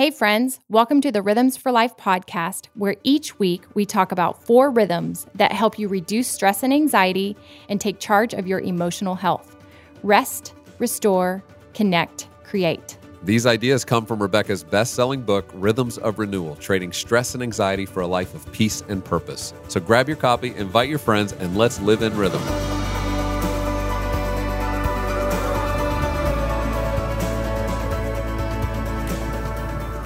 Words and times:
Hey, 0.00 0.10
friends, 0.10 0.60
welcome 0.70 1.02
to 1.02 1.12
the 1.12 1.20
Rhythms 1.20 1.58
for 1.58 1.70
Life 1.70 1.94
podcast, 1.98 2.68
where 2.72 2.96
each 3.04 3.38
week 3.38 3.64
we 3.74 3.84
talk 3.84 4.12
about 4.12 4.42
four 4.42 4.70
rhythms 4.70 5.26
that 5.34 5.52
help 5.52 5.78
you 5.78 5.88
reduce 5.88 6.26
stress 6.26 6.62
and 6.62 6.72
anxiety 6.72 7.36
and 7.68 7.78
take 7.78 7.98
charge 7.98 8.32
of 8.32 8.46
your 8.46 8.60
emotional 8.60 9.14
health 9.14 9.58
rest, 10.02 10.54
restore, 10.78 11.44
connect, 11.74 12.28
create. 12.44 12.96
These 13.24 13.44
ideas 13.44 13.84
come 13.84 14.06
from 14.06 14.22
Rebecca's 14.22 14.64
best 14.64 14.94
selling 14.94 15.20
book, 15.20 15.50
Rhythms 15.52 15.98
of 15.98 16.18
Renewal 16.18 16.56
Trading 16.56 16.94
Stress 16.94 17.34
and 17.34 17.42
Anxiety 17.42 17.84
for 17.84 18.00
a 18.00 18.06
Life 18.06 18.34
of 18.34 18.50
Peace 18.52 18.82
and 18.88 19.04
Purpose. 19.04 19.52
So 19.68 19.80
grab 19.80 20.08
your 20.08 20.16
copy, 20.16 20.54
invite 20.54 20.88
your 20.88 20.98
friends, 20.98 21.34
and 21.34 21.58
let's 21.58 21.78
live 21.78 22.00
in 22.00 22.16
rhythm. 22.16 22.40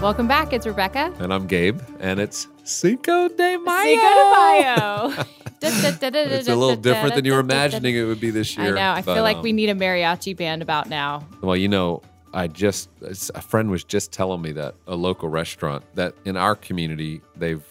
Welcome 0.05 0.29
back. 0.29 0.53
It's 0.53 0.67
Rebecca. 0.67 1.15
And 1.19 1.33
I'm 1.33 1.47
Gabe, 1.47 1.81
and 1.99 2.21
it's 2.21 2.47
Cinco 2.63 3.27
de 3.27 3.57
Mayo. 3.57 3.83
Cinco 3.83 4.03
de 4.03 5.17
Mayo. 5.17 5.25
It's 5.63 6.47
a 6.47 6.55
little 6.55 6.77
different 6.77 7.15
than 7.15 7.25
you 7.25 7.33
were 7.33 7.41
imagining 7.41 7.97
it 7.97 8.03
would 8.03 8.21
be 8.21 8.29
this 8.29 8.55
year. 8.55 8.77
I 8.77 8.79
know. 8.79 8.91
I 8.91 9.01
but, 9.01 9.15
feel 9.15 9.23
like 9.23 9.39
um, 9.39 9.43
we 9.43 9.55
need 9.55 9.71
a 9.71 9.75
mariachi 9.75 10.37
band 10.37 10.61
about 10.61 10.91
now. 10.91 11.27
Well, 11.41 11.57
you 11.57 11.69
know, 11.69 12.03
I 12.35 12.49
just 12.49 12.91
a 13.03 13.41
friend 13.41 13.71
was 13.71 13.83
just 13.83 14.13
telling 14.13 14.43
me 14.43 14.53
that 14.53 14.75
a 14.87 14.95
local 14.95 15.31
restaurant 15.31 15.83
that 15.95 16.15
in 16.27 16.37
our 16.37 16.55
community 16.55 17.23
they've 17.35 17.65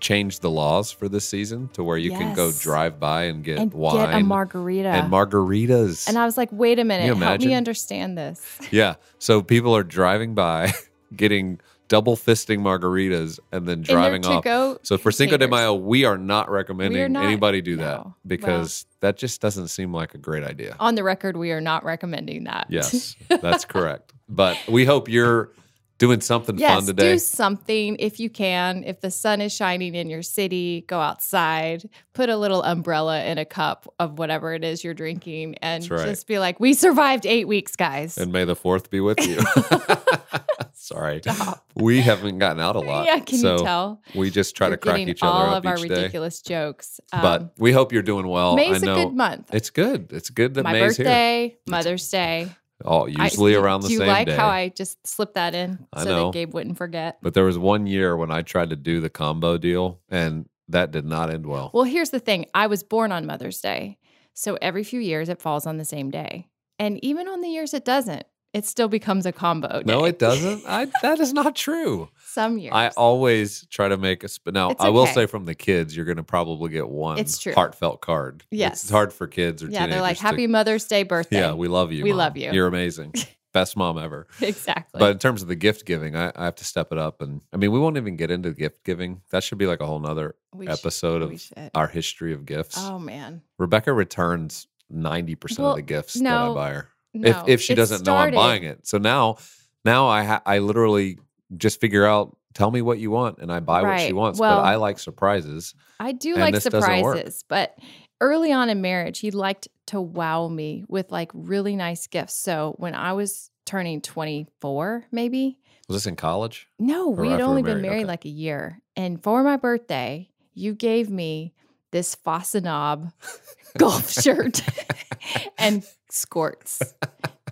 changed 0.00 0.42
the 0.42 0.50
laws 0.50 0.92
for 0.92 1.08
this 1.08 1.26
season 1.26 1.68
to 1.68 1.82
where 1.82 1.96
you 1.96 2.10
can 2.10 2.34
go 2.34 2.52
drive 2.52 3.00
by 3.00 3.22
and 3.22 3.42
get 3.42 3.58
And 3.58 3.72
wine 3.72 4.10
get 4.10 4.20
a 4.20 4.22
margarita. 4.22 4.88
and 4.90 5.10
margaritas. 5.10 6.06
And 6.08 6.18
I 6.18 6.26
was 6.26 6.36
like, 6.36 6.50
wait 6.52 6.78
a 6.78 6.84
minute. 6.84 7.16
Help 7.16 7.40
me 7.40 7.54
understand 7.54 8.18
this. 8.18 8.58
yeah, 8.70 8.96
so 9.18 9.40
people 9.40 9.74
are 9.74 9.82
driving 9.82 10.34
by, 10.34 10.74
getting 11.16 11.58
double 11.90 12.16
fisting 12.16 12.60
margaritas, 12.60 13.38
and 13.52 13.68
then 13.68 13.82
driving 13.82 14.24
off. 14.24 14.78
So 14.82 14.96
for 14.96 15.10
Cinco 15.10 15.36
de. 15.36 15.48
Mayo, 15.48 15.74
we 15.74 16.04
are 16.06 16.16
not 16.16 16.48
recommending 16.48 17.02
are 17.02 17.08
not- 17.08 17.24
anybody 17.24 17.60
do 17.60 17.76
that 17.76 17.98
no. 17.98 18.14
because 18.26 18.86
that 19.00 19.18
just 19.18 19.42
doesn't 19.42 19.68
seem 19.68 19.92
like 19.92 20.14
a 20.14 20.18
great 20.18 20.44
idea. 20.44 20.76
On 20.80 20.94
the 20.94 21.02
record, 21.02 21.36
we 21.36 21.50
are 21.50 21.60
not 21.60 21.84
recommending 21.84 22.44
that. 22.44 22.68
Yes, 22.70 23.16
that's 23.28 23.66
correct. 23.66 24.14
But 24.28 24.56
we 24.68 24.84
hope 24.84 25.08
you're 25.08 25.50
doing 25.98 26.20
something 26.20 26.56
Yes, 26.56 26.76
fun 26.76 26.86
today. 26.86 27.12
do 27.12 27.18
something 27.18 27.96
if 27.98 28.20
you 28.20 28.30
can. 28.30 28.84
If 28.84 29.00
the 29.00 29.10
sun 29.10 29.40
is 29.40 29.52
shining 29.52 29.96
in 29.96 30.08
your 30.08 30.22
city, 30.22 30.84
go 30.86 31.00
outside, 31.00 31.90
put 32.14 32.30
a 32.30 32.36
little 32.36 32.62
umbrella 32.62 33.24
in 33.24 33.36
a 33.36 33.44
cup 33.44 33.92
of 33.98 34.16
whatever 34.18 34.54
it 34.54 34.62
is 34.62 34.84
you're 34.84 34.94
drinking, 34.94 35.56
and 35.56 35.88
right. 35.90 36.06
just 36.06 36.28
be 36.28 36.38
like, 36.38 36.60
"We 36.60 36.72
survived 36.72 37.26
eight 37.26 37.48
weeks, 37.48 37.74
guys." 37.74 38.16
And 38.16 38.32
may 38.32 38.44
the 38.44 38.56
fourth 38.56 38.90
be 38.90 39.00
with 39.00 39.18
you. 39.26 39.40
Sorry, 40.82 41.20
we 41.76 42.00
haven't 42.00 42.38
gotten 42.38 42.58
out 42.58 42.74
a 42.74 42.80
lot. 42.90 43.04
yeah, 43.04 43.18
can 43.20 43.38
so 43.38 43.58
you 43.58 43.64
tell? 43.64 44.02
We 44.14 44.30
just 44.30 44.56
try 44.56 44.68
You're 44.68 44.76
to 44.78 44.80
crack 44.80 44.98
each 45.00 45.22
other 45.22 45.30
all 45.30 45.54
up 45.54 45.58
of 45.58 45.66
our 45.66 45.76
day. 45.76 45.82
ridiculous 45.82 46.40
jokes. 46.40 47.00
Um, 47.12 47.20
but 47.20 47.52
we 47.58 47.70
hope 47.72 47.92
you're 47.92 48.00
doing 48.02 48.26
well. 48.26 48.56
May's 48.56 48.82
I 48.82 48.86
know 48.86 48.94
a 48.94 49.04
good 49.04 49.14
month. 49.14 49.54
it's 49.54 49.68
good. 49.68 50.10
It's 50.10 50.30
good 50.30 50.54
that 50.54 50.64
My 50.64 50.72
May's 50.72 50.96
here. 50.96 51.04
birthday, 51.04 51.58
Mother's 51.68 52.08
Day. 52.08 52.48
Oh, 52.82 53.04
I- 53.06 53.24
usually 53.24 53.52
do- 53.52 53.60
around 53.60 53.82
the 53.82 53.88
same 53.88 53.98
day. 53.98 54.04
do 54.04 54.08
you 54.10 54.12
like 54.16 54.26
day. 54.28 54.36
how 54.36 54.48
I 54.48 54.70
just 54.70 55.06
slipped 55.06 55.34
that 55.34 55.54
in 55.54 55.86
I 55.92 56.04
so 56.04 56.08
know. 56.08 56.24
that 56.26 56.32
Gabe 56.32 56.54
wouldn't 56.54 56.78
forget? 56.78 57.18
but 57.20 57.34
there 57.34 57.44
was 57.44 57.58
one 57.58 57.86
year 57.86 58.16
when 58.16 58.30
I 58.30 58.40
tried 58.40 58.70
to 58.70 58.76
do 58.76 59.02
the 59.02 59.10
combo 59.10 59.58
deal, 59.58 60.00
and 60.08 60.48
that 60.68 60.92
did 60.92 61.04
not 61.04 61.28
end 61.30 61.44
well. 61.44 61.70
Well, 61.74 61.84
here's 61.84 62.08
the 62.10 62.20
thing 62.20 62.46
I 62.54 62.68
was 62.68 62.82
born 62.82 63.12
on 63.12 63.26
Mother's 63.26 63.60
Day. 63.60 63.98
So 64.32 64.56
every 64.62 64.82
few 64.84 65.00
years 65.00 65.28
it 65.28 65.42
falls 65.42 65.66
on 65.66 65.76
the 65.76 65.84
same 65.84 66.10
day. 66.10 66.46
And 66.78 66.98
even 67.04 67.28
on 67.28 67.42
the 67.42 67.48
years 67.48 67.74
it 67.74 67.84
doesn't, 67.84 68.24
it 68.52 68.64
still 68.64 68.88
becomes 68.88 69.26
a 69.26 69.32
combo. 69.32 69.82
no, 69.84 70.04
it 70.04 70.18
doesn't. 70.18 70.64
I, 70.68 70.86
that 71.02 71.20
is 71.20 71.32
not 71.32 71.54
true. 71.54 72.08
Some 72.24 72.58
years. 72.58 72.72
I 72.74 72.88
always 72.88 73.66
try 73.70 73.88
to 73.88 73.96
make 73.96 74.22
a 74.24 74.28
sp- 74.30 74.52
now. 74.52 74.70
It's 74.70 74.80
I 74.80 74.88
will 74.88 75.06
say 75.06 75.26
from 75.26 75.44
the 75.46 75.54
kids, 75.54 75.96
you're 75.96 76.04
going 76.04 76.16
to 76.16 76.22
probably 76.22 76.70
get 76.70 76.88
one 76.88 77.18
It's 77.18 77.38
true. 77.38 77.52
heartfelt 77.54 78.00
card. 78.00 78.44
Yes. 78.50 78.82
it's 78.84 78.90
hard 78.90 79.12
for 79.12 79.26
kids 79.26 79.62
or 79.62 79.68
yeah, 79.68 79.86
they're 79.86 80.00
like, 80.00 80.16
teenagers 80.16 80.18
to- 80.18 80.26
Happy 80.26 80.46
Mother's 80.46 80.84
Day 80.86 81.02
birthday. 81.02 81.38
Yeah, 81.40 81.54
we 81.54 81.68
love 81.68 81.92
you. 81.92 82.04
We 82.04 82.10
Mom. 82.10 82.18
love 82.18 82.36
you. 82.36 82.52
You're 82.52 82.66
amazing. 82.68 83.14
Best 83.52 83.76
mom 83.76 83.98
ever. 83.98 84.28
exactly. 84.40 85.00
But 85.00 85.10
in 85.10 85.18
terms 85.18 85.42
of 85.42 85.48
the 85.48 85.56
gift 85.56 85.84
giving, 85.84 86.14
I, 86.14 86.30
I 86.36 86.44
have 86.44 86.54
to 86.56 86.64
step 86.64 86.92
it 86.92 86.98
up. 86.98 87.20
And 87.20 87.42
I 87.52 87.56
mean, 87.56 87.72
we 87.72 87.80
won't 87.80 87.96
even 87.96 88.14
get 88.14 88.30
into 88.30 88.52
gift 88.52 88.84
giving. 88.84 89.22
That 89.30 89.42
should 89.42 89.58
be 89.58 89.66
like 89.66 89.80
a 89.80 89.86
whole 89.86 89.98
nother 89.98 90.36
We 90.54 90.68
episode 90.68 91.28
we 91.28 91.34
of 91.56 91.70
our 91.74 91.88
history 91.88 92.32
of 92.32 92.46
gifts. 92.46 92.76
Oh, 92.78 93.00
man. 93.00 93.42
Rebecca 93.58 93.92
returns 93.92 94.68
90% 94.92 95.58
Well, 95.58 95.70
of 95.70 95.76
the 95.76 95.82
gifts 95.82 96.14
that 96.14 96.26
I 96.32 96.54
buy 96.54 96.70
her. 96.70 96.88
No, 97.12 97.28
if, 97.30 97.48
if 97.48 97.60
she 97.60 97.74
doesn't 97.74 98.06
know 98.06 98.16
I'm 98.16 98.32
buying 98.32 98.62
it. 98.64 98.86
So 98.86 98.98
now, 98.98 99.36
now 99.84 100.08
I, 100.08 100.24
ha- 100.24 100.42
I 100.46 100.58
literally 100.58 101.18
just 101.56 101.80
figure 101.80 102.06
out, 102.06 102.36
tell 102.54 102.70
me 102.70 102.82
what 102.82 102.98
you 102.98 103.10
want 103.10 103.38
and 103.38 103.50
I 103.52 103.60
buy 103.60 103.82
what 103.82 104.00
she 104.00 104.12
wants. 104.12 104.38
Well- 104.38 104.58
but 104.58 104.64
I 104.64 104.76
like 104.76 104.98
surprises. 104.98 105.74
I 105.98 106.12
do 106.12 106.34
like 106.36 106.54
this 106.54 106.64
doesn't 106.64 106.80
work. 107.02 107.16
surprises, 107.16 107.44
but 107.48 107.76
early 108.20 108.52
on 108.52 108.68
in 108.70 108.80
marriage, 108.80 109.18
he 109.18 109.30
liked 109.30 109.68
to 109.88 110.00
wow 110.00 110.48
me 110.48 110.84
with 110.88 111.10
like 111.10 111.30
really 111.34 111.76
nice 111.76 112.06
gifts. 112.06 112.34
So 112.36 112.74
when 112.78 112.94
I 112.94 113.12
was 113.12 113.50
turning 113.66 114.00
24, 114.00 115.04
maybe, 115.12 115.58
Was 115.88 115.96
this 115.96 116.06
in 116.06 116.16
college? 116.16 116.68
no, 116.78 117.08
we 117.08 117.28
had 117.28 117.40
only 117.40 117.62
been 117.62 117.82
married? 117.82 117.82
married 117.82 117.98
Okay. 118.02 118.06
like 118.06 118.24
a 118.24 118.28
year. 118.30 118.80
And 118.96 119.22
for 119.22 119.42
my 119.42 119.56
birthday, 119.56 120.30
you 120.54 120.74
gave 120.74 121.10
me 121.10 121.54
this 121.92 122.16
Façonnable 122.16 123.12
golf 123.78 124.10
shirt 124.10 124.62
and 125.58 125.84
skorts. 126.10 126.92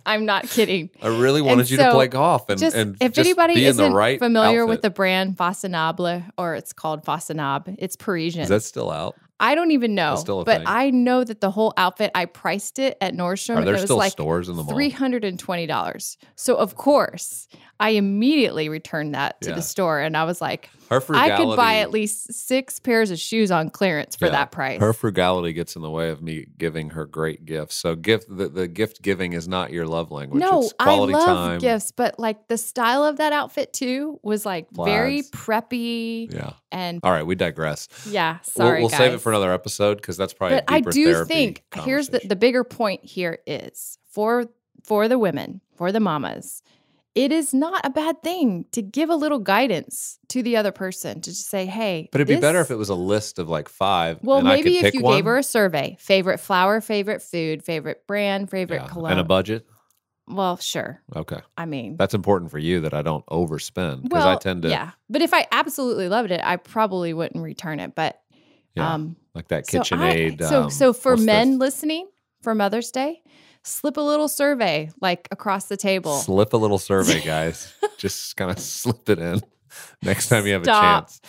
I'm 0.07 0.25
not 0.25 0.49
kidding. 0.49 0.91
I 1.03 1.09
really 1.09 1.43
wanted 1.43 1.63
And 1.63 1.71
you 1.71 1.77
to 1.79 1.83
so, 1.85 1.93
play 1.93 2.09
golf 2.09 2.49
and, 2.49 2.59
just 2.59 2.75
and 2.75 2.97
if 3.01 3.13
just 3.13 3.27
anybody 3.29 3.65
isn't 3.65 3.93
right 3.93 4.19
familiar 4.19 4.65
with 4.65 4.81
the 4.81 4.91
brand 4.91 5.37
Façonnable, 5.37 6.25
or 6.39 6.55
it's 6.55 6.73
called 6.73 7.05
Façonnable, 7.05 7.77
it's 7.79 7.95
Parisian. 7.97 8.43
Is 8.43 8.49
that 8.49 8.63
still 8.63 8.91
out? 8.91 9.17
I 9.41 9.55
don't 9.55 9.71
even 9.71 9.95
know, 9.95 10.11
That's 10.11 10.23
still 10.23 10.41
a 10.41 10.45
but 10.45 10.59
thing. 10.59 10.67
I 10.67 10.91
know 10.91 11.23
that 11.25 11.41
the 11.41 11.51
whole 11.51 11.73
outfit. 11.77 12.11
I 12.15 12.25
priced 12.25 12.79
it 12.79 12.97
at 13.01 13.15
Nordstrom. 13.15 13.55
Are 13.55 13.59
and 13.59 13.67
there 13.67 13.75
it 13.75 13.79
was 13.79 13.85
still 13.85 13.97
like 13.97 14.13
stores 14.13 14.49
in 14.49 14.57
the 14.57 14.65
mall? 14.65 14.73
three 14.75 14.91
hundred 14.91 15.25
and 15.25 15.39
twenty 15.39 15.67
dollars. 15.67 16.19
So 16.35 16.57
of 16.57 16.75
course, 16.75 17.47
I 17.81 17.91
immediately 17.91 18.69
returned 18.69 19.15
that 19.15 19.41
to 19.43 19.51
Yeah. 19.51 19.55
the 19.57 19.63
store, 19.63 20.01
and 20.01 20.17
I 20.17 20.25
was 20.25 20.41
like, 20.41 20.71
Her 20.91 21.01
frugality, 21.01 21.33
I 21.33 21.37
could 21.37 21.57
buy 21.57 21.77
at 21.77 21.93
least 21.93 22.33
six 22.33 22.81
pairs 22.81 23.13
of 23.13 23.19
shoes 23.21 23.53
on 23.53 23.71
clearance 23.71 24.17
for 24.17 24.25
Yeah. 24.27 24.33
that 24.33 24.51
price. 24.51 24.81
Her 24.81 24.93
frugality 24.93 25.53
gets 25.53 25.77
in 25.77 25.83
the 25.83 25.91
way 25.91 26.11
of 26.11 26.21
me 26.21 26.47
giving 26.59 26.91
her 26.91 27.05
great 27.07 27.45
gifts. 27.45 27.77
So 27.77 27.95
gift 27.95 28.27
the, 28.29 28.49
the 28.49 28.67
gift 28.67 29.03
giving 29.03 29.35
is 29.35 29.47
not 29.47 29.71
your 29.71 29.87
love 29.87 30.11
language. 30.11 30.41
no, 30.41 30.63
it's 30.63 30.75
I 30.81 30.85
quality 30.85 31.13
love 31.13 31.27
time. 31.27 31.59
gifts, 31.61 31.93
but 31.93 32.19
like 32.19 32.49
the 32.49 32.59
style 32.59 33.05
of 33.05 33.19
that 33.19 33.33
outfit 33.33 33.73
too 33.73 34.19
was 34.25 34.45
like 34.45 34.67
very 34.73 35.23
Plaids. 35.23 35.31
preppy 35.31 36.33
Yeah. 36.35 36.55
and 36.73 36.99
All 37.05 37.13
right, 37.13 37.25
we 37.27 37.37
digress. 37.37 37.89
yeah. 38.11 38.39
We'll- 38.57 38.67
Sorry, 38.67 38.81
we'll, 38.81 38.89
save 38.89 39.13
it 39.13 39.17
guys. 39.17 39.23
For 39.29 39.33
another 39.33 39.53
episode 39.53 39.97
because 39.97 40.17
that's 40.17 40.33
probably 40.33 40.57
but 40.57 40.71
a 40.71 40.75
I 40.75 40.81
do 40.81 41.25
think 41.25 41.65
here's 41.85 42.09
the, 42.09 42.21
the 42.25 42.37
bigger 42.37 42.65
point 42.65 43.05
here 43.05 43.39
is 43.47 43.99
for 44.11 44.47
for 44.83 45.07
the 45.09 45.19
women, 45.19 45.61
for 45.77 45.93
the 45.93 46.01
mamas, 46.01 46.63
it 47.15 47.31
is 47.33 47.53
not 47.53 47.85
a 47.85 47.91
bad 47.91 48.23
thing 48.23 48.65
to 48.73 48.81
give 48.81 49.11
a 49.11 49.15
little 49.17 49.39
guidance 49.41 50.19
to 50.29 50.43
the 50.43 50.57
other 50.57 50.73
person 50.73 51.21
to 51.21 51.31
just 51.31 51.51
say, 51.51 51.67
hey. 51.67 52.09
But 52.13 52.21
it'd 52.21 52.35
be 52.35 52.41
better 52.41 52.61
if 52.61 52.71
it 52.71 52.77
was 52.77 52.89
a 52.89 52.95
list 52.95 53.39
of 53.39 53.49
like 53.49 53.69
five. 53.69 54.19
Well, 54.23 54.39
and 54.39 54.49
I 54.49 54.55
maybe 54.57 54.79
if 54.79 54.95
you 54.95 55.03
one. 55.03 55.17
gave 55.17 55.25
her 55.27 55.37
a 55.37 55.43
survey, 55.43 55.97
favorite 56.01 56.39
flower, 56.39 56.81
favorite 56.81 57.21
food, 57.23 57.63
favorite 57.65 58.07
brand, 58.07 58.51
favorite 58.51 58.83
Yeah, 58.83 58.89
cologne. 58.89 59.11
and 59.11 59.21
a 59.21 59.25
budget. 59.25 59.67
well, 60.29 60.57
sure. 60.59 61.03
Okay, 61.17 61.41
I 61.57 61.67
mean, 61.67 61.97
that's 61.97 62.15
important 62.15 62.51
for 62.51 62.59
you 62.59 62.81
that 62.83 62.95
I 62.95 63.03
don't 63.03 63.27
overspend 63.27 64.05
because 64.05 64.25
I 64.25 64.37
tend 64.37 64.63
to 64.63 64.69
yeah. 64.69 64.93
But 65.11 65.21
if 65.23 65.35
I 65.35 65.47
absolutely 65.51 66.09
loved 66.09 66.31
it, 66.31 66.41
I 66.45 66.57
probably 66.57 67.13
wouldn't 67.13 67.43
return 67.43 67.81
it. 67.81 67.95
But 67.95 68.21
yeah, 68.79 68.95
um, 68.95 69.17
like 69.35 69.49
that 69.49 69.67
So 69.67 69.79
I- 69.79 69.83
KitchenAid. 69.83 70.43
So, 70.49 70.63
um, 70.65 70.71
so 70.71 70.93
for 70.93 71.17
men 71.17 71.59
listening 71.59 72.09
for 72.43 72.55
Mother's 72.55 72.91
Day, 72.91 73.23
slip 73.63 73.97
a 73.97 74.01
little 74.01 74.29
survey 74.29 74.91
like 75.01 75.29
across 75.31 75.67
the 75.67 75.77
table. 75.77 76.17
slip 76.19 76.53
a 76.53 76.57
little 76.57 76.79
survey, 76.79 77.21
guys. 77.25 77.73
Just 77.99 78.37
kind 78.37 78.51
of 78.51 78.59
slip 78.59 79.09
it 79.11 79.19
in 79.19 79.41
next 80.03 80.29
time 80.29 80.47
you 80.47 80.53
have 80.55 80.65
Stop. 80.65 80.83
a 80.83 81.01
chance, 81.07 81.21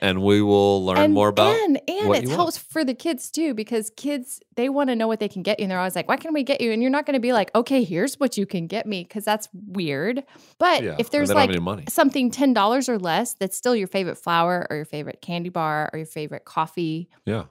and 0.00 0.22
we 0.22 0.40
will 0.42 0.84
learn 0.84 0.98
and, 0.98 1.14
more 1.14 1.28
about. 1.28 1.54
and 1.56 1.80
and 1.88 2.08
what 2.08 2.22
it 2.24 2.28
helps 2.28 2.56
for 2.58 2.84
the 2.84 2.94
kids 2.94 3.30
too 3.30 3.54
because 3.54 3.90
kids 3.96 4.40
they 4.56 4.68
want 4.68 4.88
to 4.90 4.96
know 4.96 5.06
what 5.06 5.20
they 5.20 5.28
can 5.28 5.42
get 5.42 5.58
you 5.58 5.64
and 5.64 5.70
they're 5.70 5.78
always 5.78 5.96
like 5.96 6.08
what 6.08 6.20
can 6.20 6.32
we 6.32 6.42
get 6.42 6.60
you 6.60 6.72
and 6.72 6.82
you're 6.82 6.90
not 6.90 7.06
going 7.06 7.14
to 7.14 7.20
be 7.20 7.32
like 7.32 7.54
okay 7.54 7.84
here's 7.84 8.18
what 8.20 8.36
you 8.36 8.46
can 8.46 8.66
get 8.66 8.86
me 8.86 9.02
because 9.02 9.24
that's 9.24 9.48
weird 9.66 10.22
but 10.58 10.82
Yeah, 10.82 10.96
if 10.98 11.10
there's 11.10 11.28
they 11.28 11.34
don't 11.34 11.54
have 11.54 11.64
like 11.78 11.90
something 11.90 12.30
$10 12.30 12.88
or 12.88 12.98
less 12.98 13.34
that's 13.34 13.56
still 13.56 13.74
your 13.76 13.88
favorite 13.88 14.16
flower 14.16 14.66
or 14.70 14.76
your 14.76 14.84
favorite 14.84 15.20
candy 15.20 15.48
bar 15.50 15.90
or 15.92 15.98
your 15.98 16.06
favorite 16.06 16.44
coffee 16.44 17.08
Yeah, 17.26 17.44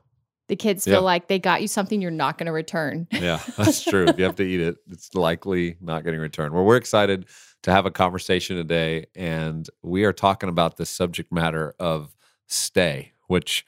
the 0.47 0.55
kids 0.55 0.87
Yeah. 0.87 0.95
feel 0.95 1.03
like 1.03 1.27
they 1.27 1.39
got 1.39 1.61
you 1.61 1.67
something 1.67 2.01
you're 2.01 2.11
not 2.11 2.37
going 2.37 2.47
to 2.47 2.51
return 2.53 3.07
yeah, 3.11 3.39
that's 3.57 3.83
true. 3.83 4.07
if 4.07 4.17
you 4.17 4.23
have 4.23 4.35
to 4.35 4.43
eat 4.43 4.59
it, 4.61 4.77
it's 4.89 5.13
likely 5.15 5.77
not 5.81 6.03
getting 6.03 6.19
returned. 6.19 6.53
Well, 6.53 6.63
we're 6.63 6.77
excited 6.77 7.25
to 7.63 7.71
have 7.71 7.85
a 7.85 7.91
conversation 7.91 8.55
today, 8.55 9.07
and 9.15 9.67
we 9.81 10.03
are 10.05 10.13
talking 10.13 10.47
about 10.49 10.77
the 10.77 10.85
subject 10.85 11.31
matter 11.31 11.73
of 11.79 12.15
stay, 12.47 13.13
which 13.27 13.65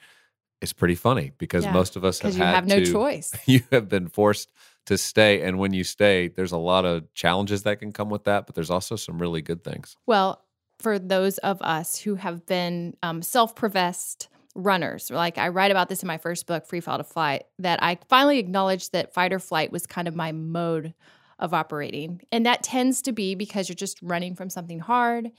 is 0.60 0.72
pretty 0.72 0.94
funny 0.94 1.32
because 1.38 1.64
Yeah, 1.64 1.72
most 1.72 1.96
of 1.96 2.04
us 2.04 2.20
have 2.20 2.34
you 2.34 2.42
had 2.42 2.54
have 2.54 2.66
no 2.66 2.78
to- 2.80 2.92
choice 2.92 3.32
You 3.46 3.62
have 3.70 3.88
been 3.88 4.08
forced 4.08 4.52
to 4.86 4.98
stay, 4.98 5.42
and 5.42 5.58
when 5.58 5.72
you 5.72 5.84
stay, 5.84 6.28
there's 6.28 6.52
a 6.52 6.58
lot 6.58 6.84
of 6.84 7.12
challenges 7.14 7.62
that 7.62 7.78
can 7.80 7.92
come 7.92 8.10
with 8.10 8.24
that, 8.24 8.46
but 8.46 8.54
there's 8.54 8.70
also 8.70 8.96
some 8.96 9.20
really 9.20 9.42
good 9.42 9.62
things. 9.62 9.96
Well, 10.06 10.42
for 10.78 10.98
those 10.98 11.38
of 11.38 11.60
us 11.62 11.98
who 11.98 12.14
have 12.16 12.46
been 12.46 12.96
um, 13.02 13.22
self 13.22 13.54
professed 13.54 14.28
runners. 14.54 15.10
Like 15.10 15.38
I 15.38 15.48
write 15.48 15.70
about 15.70 15.88
this 15.88 16.02
in 16.02 16.06
my 16.06 16.18
first 16.18 16.46
book, 16.46 16.66
Free 16.66 16.80
Fall 16.80 16.98
to 16.98 17.04
Flight, 17.04 17.44
that 17.58 17.82
I 17.82 17.98
finally 18.08 18.38
acknowledged 18.38 18.92
that 18.92 19.14
fight 19.14 19.32
or 19.32 19.38
flight 19.38 19.70
was 19.70 19.86
kind 19.86 20.08
of 20.08 20.16
my 20.16 20.32
mode 20.32 20.94
of 21.38 21.54
operating. 21.54 22.20
And 22.32 22.44
that 22.46 22.62
tends 22.62 23.00
to 23.02 23.12
be 23.12 23.34
because 23.34 23.68
you're 23.68 23.76
just 23.76 23.98
running 24.02 24.34
from 24.34 24.50
something 24.50 24.80
hard 24.80 25.30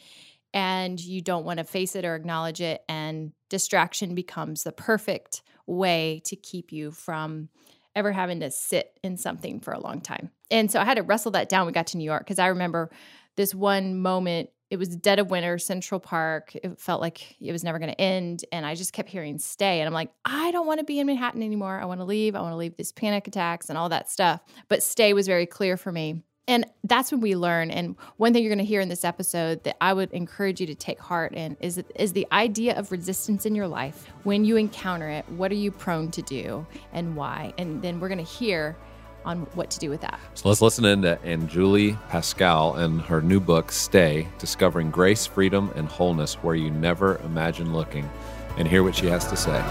and 0.54 1.00
you 1.00 1.22
don't 1.22 1.46
want 1.46 1.60
to 1.60 1.64
face 1.64 1.96
it 1.96 2.06
or 2.06 2.16
acknowledge 2.16 2.62
it. 2.62 2.84
And 2.90 3.32
distraction 3.50 4.16
becomes 4.16 4.64
the 4.64 4.72
perfect 4.72 5.44
way 5.66 6.22
to 6.26 6.36
keep 6.36 6.72
you 6.72 6.92
from 6.92 7.50
ever 7.96 8.12
having 8.12 8.40
to 8.40 8.52
sit 8.52 8.98
in 9.04 9.18
something 9.18 9.60
for 9.60 9.74
a 9.74 9.80
long 9.80 10.02
time. 10.02 10.32
And 10.50 10.72
so 10.72 10.80
I 10.80 10.86
had 10.86 10.98
to 10.98 11.04
wrestle 11.04 11.32
that 11.32 11.50
down. 11.50 11.66
We 11.66 11.74
got 11.74 11.88
to 11.88 11.98
New 11.98 12.04
York 12.04 12.24
because 12.24 12.40
I 12.40 12.48
remember 12.48 12.90
this 13.36 13.56
one 13.56 14.00
moment 14.00 14.50
it 14.72 14.80
was 14.80 14.96
dead 14.96 15.20
of 15.20 15.30
winter, 15.30 15.58
Central 15.58 16.00
Park. 16.00 16.56
It 16.56 16.80
felt 16.80 17.02
like 17.02 17.36
it 17.42 17.52
was 17.52 17.62
never 17.62 17.78
going 17.78 17.92
to 17.92 18.00
end. 18.00 18.46
And 18.54 18.66
I 18.66 18.74
just 18.74 18.94
kept 18.94 19.10
hearing 19.10 19.38
stay. 19.38 19.82
And 19.82 19.88
I'm 19.88 19.94
like, 19.94 20.12
I 20.24 20.52
don't 20.52 20.66
want 20.66 20.80
to 20.80 20.86
be 20.86 20.98
in 20.98 21.08
Manhattan 21.08 21.44
anymore. 21.44 21.78
I 21.78 21.84
want 21.84 22.00
to 22.00 22.06
leave. 22.06 22.38
I 22.38 22.42
want 22.42 22.54
to 22.54 22.58
leave 22.58 22.78
these 22.78 22.94
panic 22.94 23.28
attacks 23.28 23.68
and 23.68 23.78
all 23.78 23.90
that 23.90 24.10
stuff. 24.10 24.40
But 24.70 24.82
stay 24.82 25.14
was 25.14 25.28
very 25.28 25.46
clear 25.46 25.76
for 25.76 25.92
me. 25.92 26.24
And 26.48 26.66
that's 26.84 27.12
when 27.12 27.22
we 27.22 27.36
learn. 27.36 27.72
And 27.72 27.96
one 28.18 28.34
thing 28.34 28.44
you're 28.44 28.50
going 28.54 28.66
to 28.66 28.66
hear 28.66 28.82
in 28.82 28.90
this 28.90 29.06
episode 29.06 29.64
that 29.64 29.78
I 29.80 29.94
would 29.94 30.12
encourage 30.12 30.60
you 30.60 30.68
to 30.68 30.76
take 30.76 31.00
heart 31.00 31.34
in 31.34 31.56
is, 31.60 31.82
is 31.96 32.14
the 32.14 32.28
idea 32.32 32.78
of 32.78 32.92
resistance 32.92 33.46
in 33.46 33.56
your 33.56 33.68
life. 33.68 34.08
When 34.24 34.44
you 34.44 34.58
encounter 34.58 35.08
it, 35.08 35.28
what 35.30 35.52
are 35.52 35.56
you 35.56 35.72
prone 35.72 36.12
to 36.12 36.22
do 36.22 36.66
and 36.94 37.16
why? 37.16 37.54
And 37.58 37.82
then 37.82 38.00
we're 38.00 38.10
going 38.10 38.18
to 38.18 38.24
hear 38.24 38.76
on 39.24 39.42
what 39.54 39.70
to 39.70 39.80
do 39.80 39.90
with 39.90 40.02
that. 40.02 40.20
So 40.34 40.50
let's 40.50 40.62
listen 40.62 40.84
in 40.84 41.04
to 41.04 41.20
Anjuli 41.24 41.96
Paschall 42.10 42.80
and 42.80 43.02
her 43.02 43.22
new 43.22 43.40
book, 43.40 43.72
Stay 43.72 44.28
Discovering 44.40 44.90
Grace, 44.90 45.28
Freedom, 45.28 45.72
and 45.76 45.88
Wholeness 45.88 46.36
Where 46.36 46.56
You 46.56 46.72
Never 46.72 47.18
Imagined 47.18 47.74
Looking, 47.74 48.10
and 48.58 48.68
hear 48.68 48.82
what 48.82 48.96
she 48.96 49.06
has 49.08 49.28
to 49.28 49.38
say. 49.38 49.62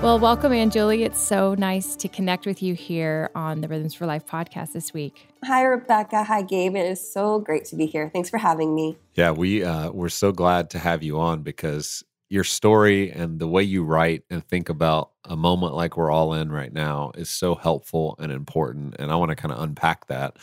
Well, 0.00 0.20
welcome, 0.20 0.52
Anjuli. 0.52 1.04
It's 1.04 1.20
so 1.20 1.54
nice 1.54 1.96
to 1.96 2.08
connect 2.08 2.46
with 2.46 2.62
you 2.62 2.74
here 2.74 3.30
on 3.34 3.62
the 3.62 3.66
Rhythms 3.66 3.94
for 3.94 4.06
Life 4.06 4.24
podcast 4.24 4.72
this 4.72 4.94
week. 4.94 5.26
Hi, 5.42 5.64
Rebecca. 5.64 6.22
Hi, 6.22 6.42
Gabe. 6.42 6.76
It 6.76 6.86
is 6.86 7.12
so 7.12 7.40
great 7.40 7.64
to 7.66 7.76
be 7.76 7.86
here. 7.86 8.08
Thanks 8.08 8.30
for 8.30 8.38
having 8.38 8.76
me. 8.76 8.96
Yeah, 9.14 9.32
we 9.32 9.64
uh, 9.64 9.90
we're 9.90 10.08
so 10.08 10.30
glad 10.30 10.70
to 10.70 10.78
have 10.78 11.02
you 11.02 11.18
on 11.18 11.42
because 11.42 12.04
your 12.28 12.44
story 12.44 13.10
and 13.10 13.40
the 13.40 13.48
way 13.48 13.64
you 13.64 13.82
write 13.82 14.22
and 14.30 14.46
think 14.46 14.68
about 14.68 15.10
a 15.24 15.34
moment 15.34 15.74
like 15.74 15.96
we're 15.96 16.12
all 16.12 16.32
in 16.32 16.52
right 16.52 16.72
now 16.72 17.10
is 17.16 17.28
so 17.28 17.56
helpful 17.56 18.14
and 18.20 18.30
important. 18.30 18.94
And 19.00 19.10
I 19.10 19.16
want 19.16 19.30
to 19.30 19.36
kind 19.36 19.52
of 19.52 19.60
unpack 19.60 20.06
that 20.06 20.36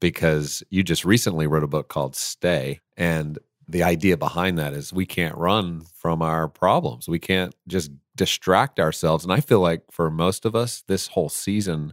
because 0.00 0.62
you 0.70 0.82
just 0.82 1.04
recently 1.04 1.46
wrote 1.46 1.62
a 1.62 1.68
book 1.68 1.88
called 1.88 2.16
Stay, 2.16 2.80
and 2.96 3.38
the 3.68 3.82
idea 3.82 4.16
behind 4.16 4.58
that 4.58 4.72
is 4.72 4.94
we 4.94 5.04
can't 5.04 5.36
run 5.36 5.82
from 5.94 6.22
our 6.22 6.48
problems. 6.48 7.06
We 7.06 7.18
can't 7.18 7.54
just 7.68 7.90
distract 8.16 8.78
ourselves. 8.78 9.24
And 9.24 9.32
I 9.32 9.40
feel 9.40 9.60
like 9.60 9.82
for 9.90 10.10
most 10.10 10.44
of 10.44 10.54
us, 10.54 10.82
this 10.86 11.08
whole 11.08 11.28
season 11.28 11.92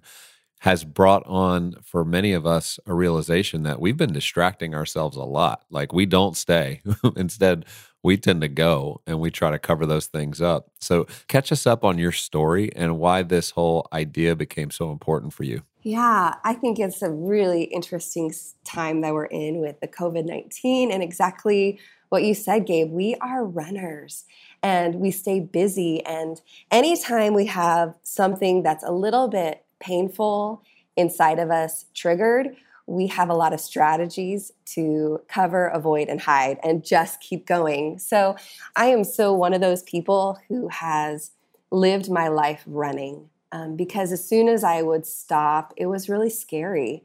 has 0.62 0.84
brought 0.84 1.26
on 1.26 1.76
for 1.84 2.06
many 2.06 2.34
of 2.34 2.46
us 2.46 2.80
a 2.86 2.94
realization 2.94 3.64
that 3.64 3.82
we've 3.82 3.98
been 3.98 4.14
distracting 4.14 4.76
ourselves 4.76 5.18
a 5.18 5.24
lot. 5.24 5.66
Like 5.72 5.92
we 5.92 6.06
don't 6.06 6.38
stay. 6.38 6.82
Instead, 7.16 7.66
we 8.04 8.16
tend 8.16 8.42
to 8.42 8.48
go 8.48 9.02
and 9.08 9.20
we 9.20 9.32
try 9.32 9.50
to 9.50 9.58
cover 9.58 9.88
those 9.88 10.06
things 10.06 10.40
up. 10.40 10.70
So, 10.80 11.08
catch 11.28 11.52
us 11.52 11.66
up 11.66 11.84
on 11.84 11.98
your 11.98 12.12
story 12.12 12.72
and 12.76 13.00
why 13.00 13.24
this 13.24 13.52
whole 13.52 13.88
idea 13.92 14.36
became 14.36 14.70
so 14.70 14.92
important 14.92 15.34
for 15.34 15.44
you. 15.44 15.64
Yeah, 15.84 16.36
I 16.44 16.54
think 16.54 16.78
it's 16.78 17.02
a 17.02 17.10
really 17.10 17.64
interesting 17.64 18.32
time 18.64 19.02
that 19.02 19.14
we're 19.14 19.26
in 19.26 19.62
with 19.62 19.80
the 19.80 19.88
COVID 19.88 20.26
19 20.26 20.92
and 20.92 21.02
exactly 21.02 21.80
what 22.10 22.24
you 22.24 22.36
said, 22.36 22.68
Gabe. 22.68 22.92
We 22.92 23.16
are 23.16 23.44
runners 23.44 24.26
and 24.64 24.96
we 24.96 25.12
stay 25.12 25.40
busy. 25.40 26.06
And 26.06 26.42
anytime 26.70 27.34
we 27.34 27.46
have 27.48 27.96
something 28.04 28.64
that's 28.64 28.84
a 28.84 28.92
little 28.92 29.28
bit 29.28 29.64
painful 29.80 30.64
inside 30.96 31.40
of 31.40 31.50
us 31.50 31.86
triggered, 31.94 32.56
we 32.88 33.08
have 33.08 33.30
a 33.30 33.34
lot 33.34 33.54
of 33.54 33.60
strategies 33.60 34.52
to 34.66 35.22
cover, 35.28 35.68
avoid, 35.68 36.10
and 36.10 36.20
hide 36.20 36.60
and 36.64 36.84
just 36.84 37.22
keep 37.22 37.46
going. 37.46 38.00
So 38.00 38.36
I 38.76 38.88
am 38.88 39.04
so 39.04 39.34
one 39.34 39.54
of 39.54 39.62
those 39.62 39.84
people 39.84 40.38
who 40.48 40.68
has 40.68 41.32
lived 41.72 42.10
my 42.10 42.28
life 42.28 42.64
running 42.66 43.30
um, 43.52 43.76
because 43.76 44.12
as 44.12 44.28
soon 44.28 44.48
as 44.48 44.64
I 44.64 44.82
would 44.82 45.06
stop, 45.06 45.74
it 45.78 45.88
was 45.88 46.10
really 46.10 46.30
scary. 46.30 47.04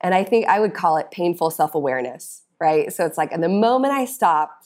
And 0.00 0.14
I 0.14 0.24
think 0.24 0.46
I 0.46 0.60
would 0.60 0.74
call 0.74 0.96
it 0.96 1.10
painful 1.10 1.50
self 1.50 1.74
awareness, 1.74 2.42
right? 2.60 2.92
So 2.92 3.04
it's 3.04 3.18
like, 3.18 3.32
and 3.32 3.42
the 3.42 3.48
moment 3.48 3.92
I 3.92 4.04
stop, 4.04 4.57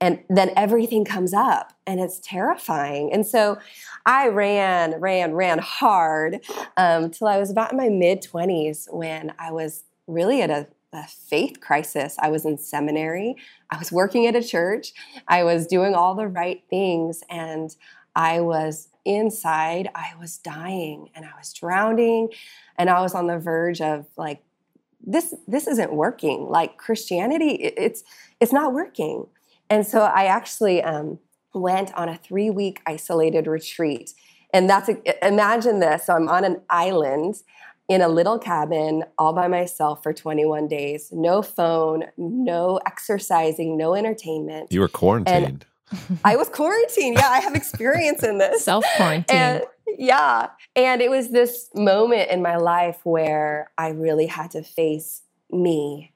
and 0.00 0.20
then 0.28 0.50
everything 0.56 1.04
comes 1.04 1.32
up 1.32 1.72
and 1.86 2.00
it's 2.00 2.20
terrifying. 2.20 3.12
And 3.12 3.26
so 3.26 3.58
i 4.04 4.28
ran 4.28 5.00
ran 5.00 5.32
ran 5.34 5.58
hard 5.58 6.40
um, 6.76 7.10
till 7.10 7.26
i 7.26 7.38
was 7.38 7.50
about 7.50 7.72
in 7.72 7.78
my 7.78 7.88
mid 7.88 8.22
20s 8.22 8.92
when 8.92 9.32
i 9.38 9.50
was 9.50 9.84
really 10.06 10.40
at 10.40 10.50
a, 10.50 10.68
a 10.92 11.04
faith 11.08 11.60
crisis. 11.60 12.16
I 12.20 12.30
was 12.30 12.44
in 12.44 12.58
seminary. 12.58 13.34
I 13.70 13.78
was 13.78 13.90
working 13.90 14.26
at 14.26 14.36
a 14.36 14.42
church. 14.42 14.92
I 15.26 15.42
was 15.42 15.66
doing 15.66 15.94
all 15.94 16.14
the 16.14 16.28
right 16.28 16.62
things 16.70 17.22
and 17.28 17.74
i 18.14 18.40
was 18.40 18.88
inside. 19.04 19.88
I 19.94 20.12
was 20.18 20.38
dying 20.38 21.10
and 21.14 21.24
i 21.24 21.32
was 21.38 21.52
drowning 21.52 22.30
and 22.76 22.90
i 22.90 23.00
was 23.00 23.14
on 23.14 23.26
the 23.26 23.38
verge 23.38 23.80
of 23.80 24.06
like 24.16 24.42
this 25.08 25.34
this 25.46 25.66
isn't 25.66 25.92
working. 25.92 26.48
Like 26.48 26.76
christianity 26.76 27.50
it, 27.50 27.74
it's 27.76 28.04
it's 28.40 28.52
not 28.52 28.72
working 28.72 29.26
and 29.70 29.86
so 29.86 30.02
I 30.02 30.24
actually 30.26 30.82
um, 30.82 31.18
went 31.54 31.92
on 31.94 32.08
a 32.08 32.16
three 32.16 32.50
week 32.50 32.80
isolated 32.86 33.46
retreat. 33.46 34.12
And 34.52 34.70
that's 34.70 34.88
a, 34.88 35.26
imagine 35.26 35.80
this. 35.80 36.06
So 36.06 36.14
I'm 36.14 36.28
on 36.28 36.44
an 36.44 36.60
island 36.70 37.36
in 37.88 38.00
a 38.00 38.08
little 38.08 38.38
cabin 38.38 39.04
all 39.18 39.32
by 39.32 39.48
myself 39.48 40.02
for 40.02 40.12
21 40.12 40.68
days. 40.68 41.10
No 41.12 41.42
phone, 41.42 42.04
no 42.16 42.80
exercising, 42.86 43.76
no 43.76 43.94
entertainment. 43.94 44.72
You 44.72 44.80
were 44.80 44.88
quarantined. 44.88 45.66
And 45.90 46.18
I 46.24 46.36
was 46.36 46.48
quarantined. 46.48 47.16
Yeah, 47.16 47.28
I 47.28 47.40
have 47.40 47.54
experience 47.54 48.22
in 48.22 48.38
this. 48.38 48.64
Self 48.64 48.84
quarantine. 48.96 49.62
Yeah. 49.98 50.48
And 50.74 51.00
it 51.00 51.10
was 51.10 51.30
this 51.30 51.68
moment 51.74 52.30
in 52.30 52.42
my 52.42 52.56
life 52.56 53.00
where 53.04 53.70
I 53.78 53.90
really 53.90 54.26
had 54.26 54.50
to 54.52 54.62
face 54.62 55.22
me 55.50 56.12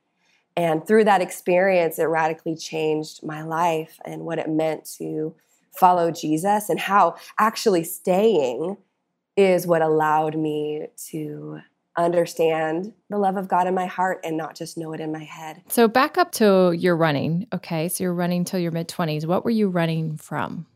and 0.57 0.87
through 0.87 1.05
that 1.05 1.23
experience, 1.23 1.99
it 1.99 2.05
radically 2.05 2.57
changed 2.57 3.25
my 3.25 3.43
life 3.43 3.99
and 4.05 4.23
what 4.23 4.39
it 4.39 4.49
meant 4.49 4.85
to 4.99 5.35
follow 5.73 6.11
Jesus 6.11 6.69
and 6.69 6.81
how 6.81 7.17
actually 7.39 7.85
staying 7.85 8.77
is 9.37 9.67
what 9.67 9.83
allowed 9.83 10.37
me 10.37 10.87
to 11.11 11.61
understand 11.97 12.93
the 13.09 13.19
love 13.19 13.37
of 13.37 13.49
God 13.49 13.67
in 13.67 13.75
my 13.75 13.87
heart 13.87 14.21
and 14.25 14.37
not 14.37 14.55
just 14.55 14.77
know 14.77 14.93
it 14.93 15.01
in 15.01 15.13
my 15.13 15.25
head. 15.25 15.63
So, 15.69 15.89
back 15.89 16.19
up 16.19 16.33
to 16.33 16.73
your 16.73 16.97
running. 16.97 17.47
Okay. 17.53 17.89
So, 17.89 18.05
you're 18.05 18.15
running 18.15 18.45
till 18.45 18.61
your 18.61 18.73
mid 18.73 18.89
20s. 18.89 19.27
What 19.27 19.45
were 19.45 19.51
you 19.51 19.69
running 19.69 20.17
from? 20.17 20.67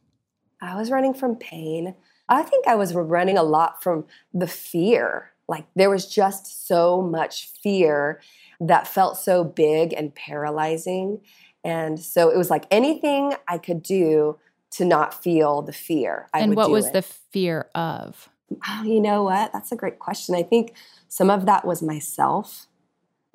I 0.61 0.77
was 0.77 0.91
running 0.91 1.15
from 1.15 1.37
pain. 1.37 1.95
I 2.29 2.43
think 2.43 2.67
I 2.67 2.75
was 2.75 2.95
running 2.95 3.37
a 3.37 3.43
lot 3.43 3.83
from 3.83 4.07
the 4.33 4.47
fear. 4.47 5.33
Like, 5.47 5.67
there 5.77 5.91
was 5.91 6.07
just 6.07 6.67
so 6.67 7.03
much 7.03 7.51
fear 7.63 8.21
that 8.61 8.87
felt 8.87 9.17
so 9.17 9.45
big 9.45 9.93
and 9.93 10.15
paralyzing. 10.15 11.21
And 11.65 11.99
so 11.99 12.31
it 12.31 12.37
was 12.37 12.51
like 12.51 12.67
anything 12.71 13.35
I 13.49 13.59
could 13.59 13.83
do 13.83 14.39
to 14.73 14.85
not 14.85 15.23
feel 15.23 15.63
the 15.63 15.73
fear. 15.73 16.29
I 16.35 16.41
and 16.41 16.57
what 16.57 16.71
was 16.71 16.87
it. 16.87 16.93
the 16.93 17.03
fear 17.03 17.69
of? 17.75 18.29
Oh, 18.69 18.83
you 18.85 19.01
know 19.01 19.23
what? 19.23 19.53
That's 19.53 19.73
a 19.73 19.77
great 19.77 19.99
question. 19.99 20.35
I 20.35 20.43
think 20.43 20.75
some 21.09 21.31
of 21.31 21.47
that 21.47 21.65
was 21.65 21.83
myself, 21.83 22.67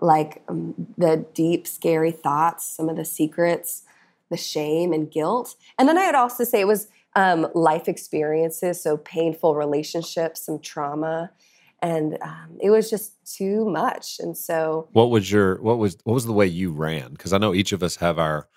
like 0.01 0.43
um, 0.47 0.93
the 0.97 1.25
deep, 1.33 1.65
scary 1.65 2.11
thoughts, 2.11 2.65
some 2.65 2.89
of 2.89 2.95
the 2.95 3.05
secrets, 3.05 3.83
the 4.29 4.37
shame 4.37 4.93
and 4.93 5.09
guilt. 5.09 5.55
And 5.77 5.87
then 5.87 5.97
I 5.97 6.05
would 6.05 6.15
also 6.15 6.43
say 6.43 6.59
it 6.59 6.67
was 6.67 6.87
um, 7.15 7.47
life 7.55 7.87
experiences, 7.87 8.81
so 8.81 8.97
painful 8.97 9.55
relationships, 9.55 10.45
some 10.45 10.59
trauma 10.59 11.31
and 11.81 12.17
um, 12.21 12.57
it 12.61 12.69
was 12.69 12.89
just 12.89 13.13
too 13.37 13.65
much 13.65 14.17
and 14.19 14.37
so 14.37 14.87
what 14.91 15.09
was 15.09 15.31
your 15.31 15.61
what 15.61 15.77
was 15.77 15.97
what 16.03 16.13
was 16.13 16.25
the 16.25 16.33
way 16.33 16.47
you 16.47 16.71
ran? 16.71 17.11
Because 17.11 17.33
i 17.33 17.37
know 17.37 17.53
each 17.53 17.71
of 17.71 17.83
us 17.83 17.97
have 17.97 18.19
our 18.19 18.47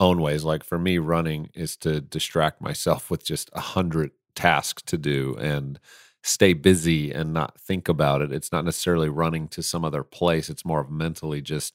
own 0.00 0.20
ways. 0.20 0.44
Like 0.44 0.64
for 0.64 0.78
me 0.78 0.98
running 0.98 1.50
is 1.54 1.76
to 1.78 2.00
distract 2.00 2.60
myself 2.60 3.10
with 3.10 3.24
just 3.24 3.50
a 3.52 3.60
hundred 3.60 4.10
tasks 4.34 4.82
to 4.86 4.98
do 4.98 5.36
and 5.38 5.78
stay 6.22 6.52
busy 6.52 7.12
and 7.12 7.32
not 7.32 7.60
think 7.60 7.88
about 7.88 8.22
it. 8.22 8.32
It's 8.32 8.50
not 8.50 8.64
necessarily 8.64 9.08
running 9.08 9.46
to 9.48 9.62
some 9.62 9.84
other 9.84 10.02
place. 10.02 10.48
It's 10.48 10.64
more 10.64 10.80
of 10.80 10.90
mentally 10.90 11.40
just 11.40 11.74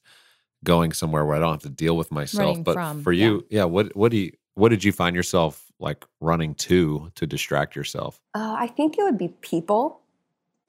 going 0.64 0.92
somewhere 0.92 1.24
where 1.24 1.36
i 1.36 1.38
don't 1.38 1.52
have 1.52 1.62
to 1.62 1.70
deal 1.70 1.96
with 1.96 2.12
myself. 2.12 2.48
Running 2.48 2.62
but 2.62 2.74
from, 2.74 3.02
for 3.02 3.12
you 3.12 3.46
yeah. 3.48 3.60
yeah 3.60 3.64
what 3.64 3.96
what 3.96 4.10
do 4.10 4.18
you 4.18 4.32
what 4.54 4.68
did 4.68 4.84
you 4.84 4.92
find 4.92 5.16
yourself 5.16 5.72
like 5.78 6.04
running 6.20 6.54
to 6.56 7.10
to 7.14 7.26
distract 7.26 7.74
yourself? 7.74 8.20
Uh, 8.34 8.56
i 8.58 8.66
think 8.66 8.98
it 8.98 9.02
would 9.02 9.16
be 9.18 9.28
people 9.40 10.00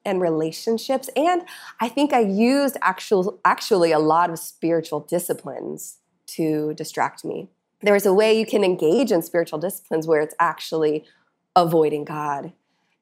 and 0.04 0.20
relationships. 0.20 1.08
And 1.16 1.42
I 1.80 1.88
think 1.88 2.12
I 2.12 2.20
used 2.20 2.76
actual, 2.82 3.40
actually 3.44 3.92
a 3.92 3.98
lot 3.98 4.30
of 4.30 4.38
spiritual 4.38 5.00
disciplines 5.00 5.98
to 6.28 6.74
distract 6.74 7.24
me. 7.24 7.48
There's 7.80 8.06
a 8.06 8.14
way 8.14 8.38
you 8.38 8.46
can 8.46 8.64
engage 8.64 9.10
in 9.10 9.22
spiritual 9.22 9.58
disciplines 9.58 10.06
where 10.06 10.20
it's 10.20 10.34
actually 10.38 11.04
avoiding 11.56 12.04
God. 12.04 12.52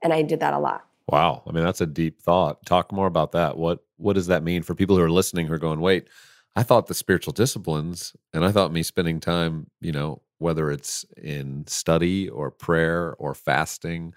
And 0.02 0.12
I 0.12 0.22
did 0.22 0.40
that 0.40 0.54
a 0.54 0.58
lot. 0.58 0.84
Wow. 1.08 1.42
I 1.46 1.52
mean, 1.52 1.64
that's 1.64 1.80
a 1.80 1.86
deep 1.86 2.20
thought. 2.20 2.64
Talk 2.64 2.92
more 2.92 3.06
about 3.06 3.32
that. 3.32 3.56
What 3.56 3.84
what 3.96 4.14
does 4.14 4.28
that 4.28 4.42
mean 4.42 4.62
for 4.62 4.74
people 4.74 4.96
who 4.96 5.02
are 5.02 5.10
listening 5.10 5.46
who 5.46 5.52
are 5.52 5.58
going, 5.58 5.80
wait, 5.80 6.08
I 6.56 6.62
thought 6.62 6.86
the 6.86 6.94
spiritual 6.94 7.32
disciplines 7.32 8.14
and 8.32 8.44
I 8.44 8.52
thought 8.52 8.72
me 8.72 8.82
spending 8.82 9.20
time, 9.20 9.66
you 9.80 9.92
know, 9.92 10.22
whether 10.38 10.70
it's 10.70 11.04
in 11.16 11.66
study 11.66 12.28
or 12.28 12.50
prayer 12.50 13.14
or 13.18 13.34
fasting, 13.34 14.14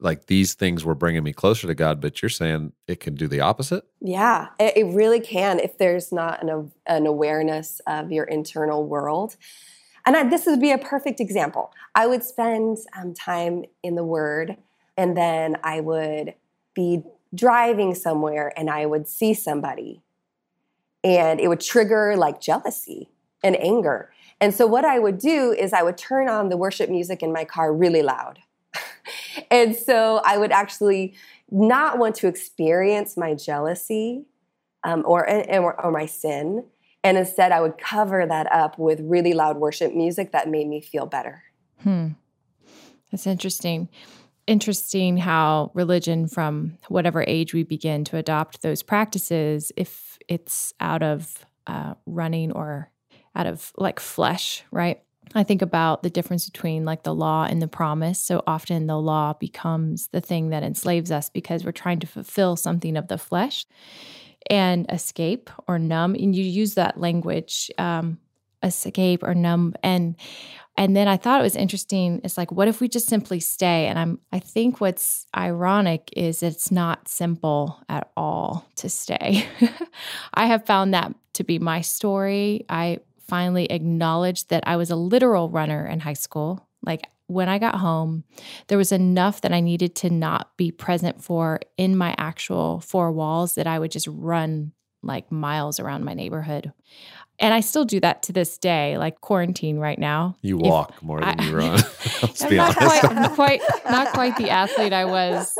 like 0.00 0.26
these 0.26 0.54
things 0.54 0.84
were 0.84 0.94
bringing 0.94 1.22
me 1.22 1.32
closer 1.32 1.66
to 1.66 1.74
God, 1.74 2.00
but 2.00 2.22
you're 2.22 2.28
saying 2.28 2.72
it 2.86 3.00
can 3.00 3.14
do 3.14 3.28
the 3.28 3.40
opposite? 3.40 3.84
Yeah, 4.00 4.48
it, 4.58 4.76
it 4.76 4.94
really 4.94 5.20
can 5.20 5.58
if 5.58 5.78
there's 5.78 6.12
not 6.12 6.42
an, 6.42 6.72
an 6.86 7.06
awareness 7.06 7.80
of 7.86 8.12
your 8.12 8.24
internal 8.24 8.86
world. 8.86 9.36
And 10.06 10.16
I, 10.16 10.28
this 10.28 10.46
would 10.46 10.60
be 10.60 10.72
a 10.72 10.78
perfect 10.78 11.20
example. 11.20 11.72
I 11.94 12.06
would 12.06 12.22
spend 12.22 12.78
um, 12.96 13.14
time 13.14 13.64
in 13.82 13.94
the 13.94 14.04
Word, 14.04 14.56
and 14.96 15.16
then 15.16 15.56
I 15.64 15.80
would 15.80 16.34
be 16.74 17.02
driving 17.34 17.94
somewhere 17.94 18.52
and 18.56 18.70
I 18.70 18.86
would 18.86 19.08
see 19.08 19.34
somebody, 19.34 20.02
and 21.02 21.40
it 21.40 21.48
would 21.48 21.60
trigger 21.60 22.16
like 22.16 22.40
jealousy 22.40 23.08
and 23.42 23.56
anger. 23.56 24.10
And 24.40 24.54
so, 24.54 24.66
what 24.66 24.84
I 24.84 24.98
would 24.98 25.18
do 25.18 25.52
is 25.52 25.72
I 25.72 25.82
would 25.82 25.96
turn 25.96 26.28
on 26.28 26.48
the 26.48 26.56
worship 26.56 26.90
music 26.90 27.22
in 27.22 27.32
my 27.32 27.44
car 27.44 27.72
really 27.72 28.02
loud. 28.02 28.40
and 29.50 29.76
so, 29.76 30.20
I 30.24 30.38
would 30.38 30.52
actually 30.52 31.14
not 31.50 31.98
want 31.98 32.16
to 32.16 32.26
experience 32.26 33.16
my 33.16 33.34
jealousy 33.34 34.24
um, 34.82 35.04
or, 35.06 35.28
or, 35.50 35.80
or 35.80 35.90
my 35.90 36.06
sin. 36.06 36.64
And 37.04 37.18
instead, 37.18 37.52
I 37.52 37.60
would 37.60 37.78
cover 37.78 38.26
that 38.26 38.50
up 38.50 38.78
with 38.78 39.00
really 39.00 39.34
loud 39.34 39.58
worship 39.58 39.94
music 39.94 40.32
that 40.32 40.48
made 40.48 40.66
me 40.66 40.80
feel 40.80 41.06
better. 41.06 41.42
Hmm. 41.82 42.08
That's 43.10 43.26
interesting. 43.26 43.90
Interesting 44.46 45.18
how 45.18 45.70
religion, 45.74 46.26
from 46.26 46.78
whatever 46.88 47.24
age 47.28 47.54
we 47.54 47.62
begin 47.62 48.04
to 48.04 48.16
adopt 48.16 48.62
those 48.62 48.82
practices, 48.82 49.70
if 49.76 50.18
it's 50.28 50.72
out 50.80 51.02
of 51.02 51.44
uh, 51.66 51.94
running 52.06 52.50
or 52.52 52.90
out 53.36 53.46
of 53.46 53.72
like 53.76 54.00
flesh, 54.00 54.64
right? 54.70 55.02
I 55.34 55.42
think 55.42 55.62
about 55.62 56.02
the 56.02 56.10
difference 56.10 56.48
between 56.48 56.84
like 56.84 57.02
the 57.02 57.14
law 57.14 57.44
and 57.44 57.60
the 57.60 57.68
promise. 57.68 58.20
So 58.20 58.42
often 58.46 58.86
the 58.86 58.98
law 58.98 59.32
becomes 59.34 60.08
the 60.08 60.20
thing 60.20 60.50
that 60.50 60.62
enslaves 60.62 61.10
us 61.10 61.30
because 61.30 61.64
we're 61.64 61.72
trying 61.72 62.00
to 62.00 62.06
fulfill 62.06 62.56
something 62.56 62.96
of 62.96 63.08
the 63.08 63.18
flesh 63.18 63.66
and 64.50 64.86
escape 64.90 65.50
or 65.66 65.78
numb. 65.78 66.14
And 66.14 66.34
you 66.34 66.44
use 66.44 66.74
that 66.74 67.00
language, 67.00 67.70
um, 67.78 68.18
escape 68.62 69.22
or 69.22 69.34
numb. 69.34 69.74
And 69.82 70.16
and 70.76 70.96
then 70.96 71.06
I 71.06 71.16
thought 71.16 71.38
it 71.38 71.44
was 71.44 71.54
interesting. 71.54 72.20
It's 72.24 72.36
like, 72.36 72.50
what 72.50 72.66
if 72.66 72.80
we 72.80 72.88
just 72.88 73.06
simply 73.06 73.38
stay? 73.38 73.86
And 73.86 73.98
I'm 73.98 74.18
I 74.32 74.40
think 74.40 74.80
what's 74.80 75.26
ironic 75.36 76.10
is 76.16 76.42
it's 76.42 76.70
not 76.70 77.08
simple 77.08 77.80
at 77.88 78.10
all 78.16 78.66
to 78.76 78.88
stay. 78.88 79.46
I 80.34 80.46
have 80.46 80.66
found 80.66 80.94
that 80.94 81.14
to 81.34 81.44
be 81.44 81.58
my 81.58 81.80
story. 81.80 82.64
I 82.68 82.98
finally 83.26 83.66
acknowledged 83.66 84.50
that 84.50 84.64
I 84.66 84.76
was 84.76 84.90
a 84.90 84.96
literal 84.96 85.48
runner 85.48 85.86
in 85.86 86.00
high 86.00 86.14
school. 86.14 86.68
Like 86.84 87.06
when 87.26 87.48
I 87.48 87.58
got 87.58 87.76
home, 87.76 88.24
there 88.68 88.78
was 88.78 88.92
enough 88.92 89.40
that 89.40 89.52
I 89.52 89.60
needed 89.60 89.94
to 89.96 90.10
not 90.10 90.56
be 90.56 90.70
present 90.70 91.22
for 91.22 91.60
in 91.76 91.96
my 91.96 92.14
actual 92.18 92.80
four 92.80 93.12
walls 93.12 93.54
that 93.54 93.66
I 93.66 93.78
would 93.78 93.90
just 93.90 94.08
run 94.08 94.72
like 95.02 95.30
miles 95.30 95.80
around 95.80 96.04
my 96.04 96.14
neighborhood. 96.14 96.72
And 97.38 97.52
I 97.52 97.60
still 97.60 97.84
do 97.84 97.98
that 98.00 98.22
to 98.24 98.32
this 98.32 98.58
day, 98.58 98.96
like 98.96 99.20
quarantine 99.20 99.78
right 99.78 99.98
now. 99.98 100.36
You 100.40 100.56
walk 100.56 100.94
if 100.96 101.02
more 101.02 101.20
than 101.20 101.40
I, 101.40 101.44
you 101.44 101.56
run. 101.56 101.80
I'm 102.40 102.56
not 102.56 102.76
quite, 102.76 103.04
I'm 103.04 103.34
quite, 103.34 103.60
not 103.90 104.12
quite 104.12 104.36
the 104.36 104.50
athlete 104.50 104.92
I 104.92 105.04
was 105.04 105.58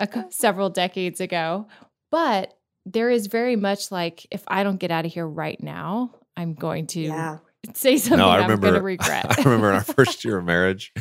a, 0.00 0.24
several 0.30 0.70
decades 0.70 1.20
ago, 1.20 1.66
but 2.10 2.54
there 2.84 3.10
is 3.10 3.26
very 3.26 3.56
much 3.56 3.90
like 3.90 4.26
if 4.30 4.44
I 4.46 4.62
don't 4.62 4.76
get 4.76 4.92
out 4.92 5.04
of 5.04 5.12
here 5.12 5.26
right 5.26 5.60
now, 5.60 6.14
I'm 6.36 6.54
going 6.54 6.86
to 6.88 7.00
yeah 7.00 7.38
say 7.74 7.96
something 7.98 8.18
no, 8.18 8.28
I 8.28 8.36
remember, 8.36 8.54
I'm 8.54 8.60
going 8.60 8.74
to 8.74 8.84
regret. 8.84 9.38
I 9.38 9.42
remember 9.42 9.70
in 9.70 9.76
our 9.76 9.84
first 9.94 10.24
year 10.24 10.38
of 10.38 10.44
marriage, 10.44 10.92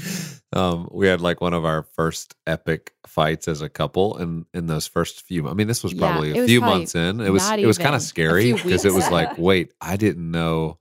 um, 0.54 0.90
we 0.92 1.08
had 1.08 1.22
like 1.22 1.42
one 1.42 1.54
of 1.54 1.66
our 1.66 1.84
first 1.84 2.36
epic 2.48 2.94
fights 3.06 3.48
as 3.48 3.62
a 3.62 3.70
couple, 3.70 4.18
and 4.18 4.46
in 4.54 4.68
those 4.68 4.88
first 4.88 5.22
few, 5.22 5.48
I 5.48 5.54
mean, 5.54 5.68
this 5.68 5.84
was 5.84 5.94
probably 5.94 6.30
yeah, 6.30 6.38
a 6.38 6.42
was 6.42 6.50
few 6.50 6.60
probably 6.60 6.80
months 6.80 6.96
in. 6.96 7.22
It 7.22 7.32
was 7.32 7.50
it 7.52 7.66
was 7.66 7.78
kind 7.78 7.96
of 7.96 8.02
scary 8.02 8.54
because 8.54 8.86
it 8.86 8.94
was 8.94 9.10
like, 9.12 9.38
wait, 9.38 9.74
I 9.82 9.98
didn't 9.98 10.30
know 10.30 10.80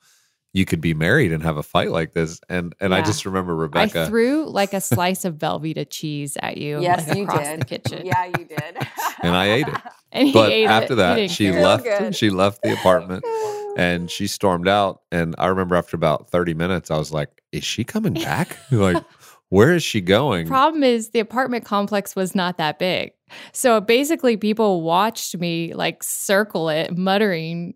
you 0.53 0.65
could 0.65 0.81
be 0.81 0.95
married 0.95 1.33
and 1.33 1.43
have 1.43 1.57
a 1.57 1.63
fight 1.63 1.91
like 1.91 2.13
this. 2.13 2.41
And 2.49 2.75
and 2.81 2.93
yeah. 2.93 2.99
I 2.99 3.03
just 3.03 3.27
remember 3.27 3.55
Rebecca. 3.55 4.03
I 4.03 4.07
threw 4.07 4.47
like 4.47 4.73
a 4.73 4.81
slice 4.81 5.25
of 5.25 5.35
Velveeta 5.35 5.87
cheese 5.89 6.37
at 6.41 6.59
you. 6.59 6.81
Yes, 6.81 7.09
like, 7.09 7.19
you 7.19 7.27
did. 7.27 7.61
The 7.61 7.65
kitchen. 7.65 8.07
Yeah, 8.07 8.25
you 8.27 8.45
did. 8.45 8.79
and 9.23 9.35
I 9.35 9.47
ate 9.47 9.69
it. 9.69 9.75
And 10.17 10.33
but 10.33 10.53
after 10.53 10.93
it. 10.93 10.97
that, 10.97 11.29
she 11.29 11.51
left. 11.51 12.15
She 12.15 12.31
left 12.31 12.63
the 12.63 12.73
apartment 12.73 13.25
and 13.77 14.11
she 14.11 14.27
stormed 14.27 14.69
out. 14.69 15.03
And 15.13 15.35
I 15.39 15.47
remember 15.47 15.77
after 15.77 15.97
about 15.97 16.31
30 16.31 16.55
minutes, 16.55 16.91
I 16.91 16.99
was 16.99 17.13
like, 17.13 17.43
is 17.53 17.65
she 17.65 17.85
coming 17.85 18.15
back? 18.15 18.57
like, 18.71 19.03
where 19.49 19.75
is 19.75 19.83
she 19.83 20.01
going? 20.01 20.47
Problem 20.47 20.83
is, 20.83 21.11
the 21.11 21.21
apartment 21.21 21.65
complex 21.65 22.17
was 22.17 22.35
not 22.35 22.59
that 22.59 22.79
big. 22.79 23.13
So 23.53 23.81
basically, 23.81 24.37
people 24.37 24.83
watched 24.83 25.37
me 25.37 25.75
like 25.75 26.03
circle 26.03 26.69
it, 26.69 26.97
muttering 26.97 27.75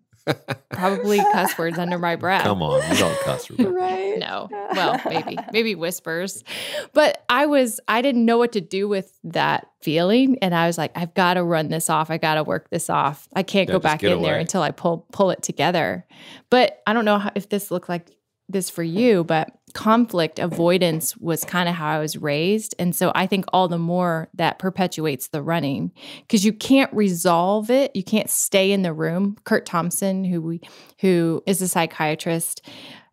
probably 0.71 1.19
cuss 1.19 1.57
words 1.59 1.79
under 1.79 1.99
my 1.99 2.17
breath. 2.25 2.45
Come 2.45 2.63
on, 2.63 2.83
you 2.91 2.97
don't 2.99 3.19
cuss. 3.21 3.51
right? 3.59 4.19
No. 4.19 4.49
Well, 4.79 5.01
maybe, 5.07 5.37
maybe 5.53 5.75
whispers. 5.75 6.45
But 6.93 7.25
I 7.29 7.47
was, 7.47 7.81
I 7.89 8.03
didn't 8.03 8.25
know 8.25 8.39
what 8.39 8.53
to 8.53 8.61
do 8.61 8.87
with 8.87 9.13
that 9.25 9.67
feeling, 9.81 10.39
and 10.41 10.55
I 10.55 10.67
was 10.67 10.77
like, 10.79 10.93
I've 10.95 11.15
got 11.15 11.35
to 11.35 11.43
run 11.43 11.69
this 11.69 11.89
off. 11.91 12.11
I 12.11 12.19
got 12.19 12.35
to 12.35 12.45
work 12.45 12.69
this 12.71 12.91
off. 12.91 13.27
I 13.35 13.43
can't 13.43 13.69
yeah, 13.69 13.73
go 13.73 13.79
back 13.81 14.05
in 14.05 14.13
away. 14.13 14.23
there 14.25 14.39
until 14.39 14.63
I 14.63 14.71
pull 14.71 15.07
pull 15.11 15.31
it 15.31 15.43
together. 15.43 16.07
But 16.51 16.83
I 16.87 16.93
don't 16.93 17.07
know 17.07 17.19
how, 17.19 17.33
if 17.35 17.49
this 17.49 17.71
looked 17.71 17.89
like 17.89 18.18
this 18.49 18.71
for 18.71 18.83
you, 18.83 19.25
but 19.25 19.53
conflict 19.75 20.39
avoidance 20.39 21.17
was 21.17 21.45
kind 21.45 21.69
of 21.69 21.75
how 21.75 21.89
I 21.89 21.99
was 21.99 22.17
raised. 22.17 22.75
And 22.79 22.97
so 22.97 23.13
I 23.15 23.27
think 23.27 23.45
all 23.53 23.69
the 23.69 23.79
more 23.79 24.29
that 24.35 24.59
perpetuates 24.59 25.29
the 25.29 25.43
running 25.43 25.93
because 26.23 26.45
you 26.45 26.53
can't 26.53 26.93
resolve 26.93 27.71
it. 27.71 27.95
You 27.95 28.03
can't 28.03 28.31
stay 28.31 28.73
in 28.73 28.83
the 28.83 28.93
room. 28.93 29.37
Kurt 29.45 29.67
Thompson, 29.67 30.25
who 30.25 30.41
we 30.41 30.61
who 31.01 31.43
is 31.47 31.61
a 31.61 31.69
psychiatrist 31.69 32.67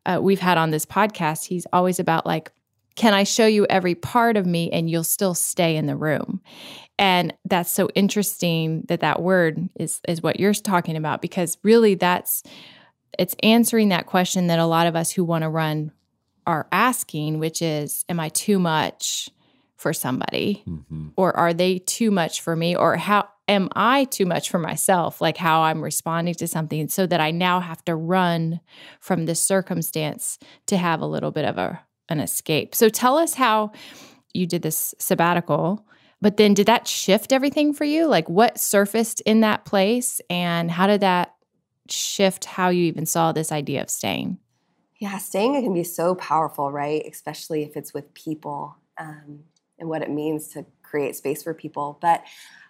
uh, 0.06 0.20
we've 0.22 0.40
had 0.40 0.58
on 0.58 0.72
this 0.72 0.86
podcast, 0.86 1.46
he's 1.46 1.66
always 1.74 2.00
about 2.00 2.26
like, 2.26 2.52
can 2.96 3.14
I 3.14 3.24
show 3.24 3.46
you 3.46 3.66
every 3.70 3.96
part 3.96 4.38
of 4.38 4.46
me 4.46 4.72
and 4.72 4.90
you'll 4.90 5.04
still 5.04 5.34
stay 5.34 5.76
in 5.76 5.86
the 5.86 5.98
room? 5.98 6.42
And 6.98 7.34
that's 7.44 7.72
so 7.72 7.90
interesting 7.94 8.84
that 8.88 9.02
that 9.02 9.22
word 9.22 9.70
is 9.76 10.00
is 10.08 10.24
what 10.24 10.40
you're 10.40 10.54
talking 10.54 10.96
about 10.96 11.22
because 11.22 11.58
really 11.62 11.96
that's 11.96 12.44
it's 13.20 13.36
answering 13.44 13.90
that 13.90 14.06
question 14.06 14.48
that 14.48 14.60
a 14.60 14.66
lot 14.66 14.88
of 14.88 14.96
us 14.96 15.12
who 15.12 15.24
want 15.24 15.44
to 15.44 15.50
run 15.50 15.92
are 16.48 16.68
asking, 16.72 17.40
which 17.40 17.62
is, 17.62 18.06
am 18.10 18.20
I 18.20 18.30
too 18.30 18.60
much 18.60 19.30
for 19.78 19.94
somebody? 19.94 20.64
Mm-hmm. 20.68 21.10
Or 21.18 21.36
are 21.36 21.54
they 21.54 21.80
too 21.80 22.12
much 22.12 22.42
for 22.42 22.56
me? 22.56 22.76
Or 22.76 22.98
how 22.98 23.28
am 23.48 23.70
I 23.76 24.06
too 24.06 24.26
much 24.26 24.50
for 24.50 24.60
myself? 24.60 25.22
Like 25.22 25.38
how 25.38 25.64
I'm 25.64 25.84
responding 25.84 26.36
to 26.36 26.48
something 26.48 26.88
so 26.88 27.06
that 27.08 27.20
I 27.20 27.32
now 27.32 27.60
have 27.60 27.84
to 27.86 27.96
run 27.96 28.60
from 29.00 29.26
this 29.26 29.42
circumstance 29.42 30.40
to 30.68 30.78
have 30.78 31.02
a 31.02 31.08
little 31.08 31.32
bit 31.32 31.46
of 31.46 31.58
a 31.58 31.82
an 32.10 32.20
escape. 32.20 32.76
So 32.76 32.90
tell 32.90 33.18
us 33.18 33.34
how 33.34 33.72
you 34.34 34.46
did 34.46 34.62
this 34.62 34.94
sabbatical. 35.00 35.86
But 36.22 36.38
then 36.38 36.54
did 36.54 36.68
that 36.68 36.88
shift 36.88 37.34
everything 37.34 37.74
for 37.74 37.84
you? 37.84 38.08
Like 38.08 38.30
what 38.30 38.60
surfaced 38.60 39.22
in 39.22 39.42
that 39.42 39.66
place 39.66 40.22
and 40.30 40.72
how 40.72 40.88
did 40.88 41.02
that 41.02 41.35
shift 41.90 42.46
how 42.46 42.70
you 42.70 42.86
even 42.86 43.06
saw 43.06 43.32
this 43.32 43.52
idea 43.52 43.82
of 43.82 43.90
staying? 43.90 44.38
Yeah, 45.00 45.18
staying 45.18 45.62
can 45.62 45.74
be 45.74 45.84
so 45.84 46.16
powerful, 46.16 46.72
right? 46.72 47.04
Especially 47.10 47.64
if 47.64 47.76
it's 47.76 47.94
with 47.94 48.14
people 48.14 48.78
um, 48.98 49.42
and 49.78 49.90
what 49.90 50.02
it 50.02 50.10
means 50.10 50.48
to 50.50 50.66
create 50.84 51.16
space 51.16 51.44
for 51.44 51.54
people. 51.54 51.98
But 52.02 52.24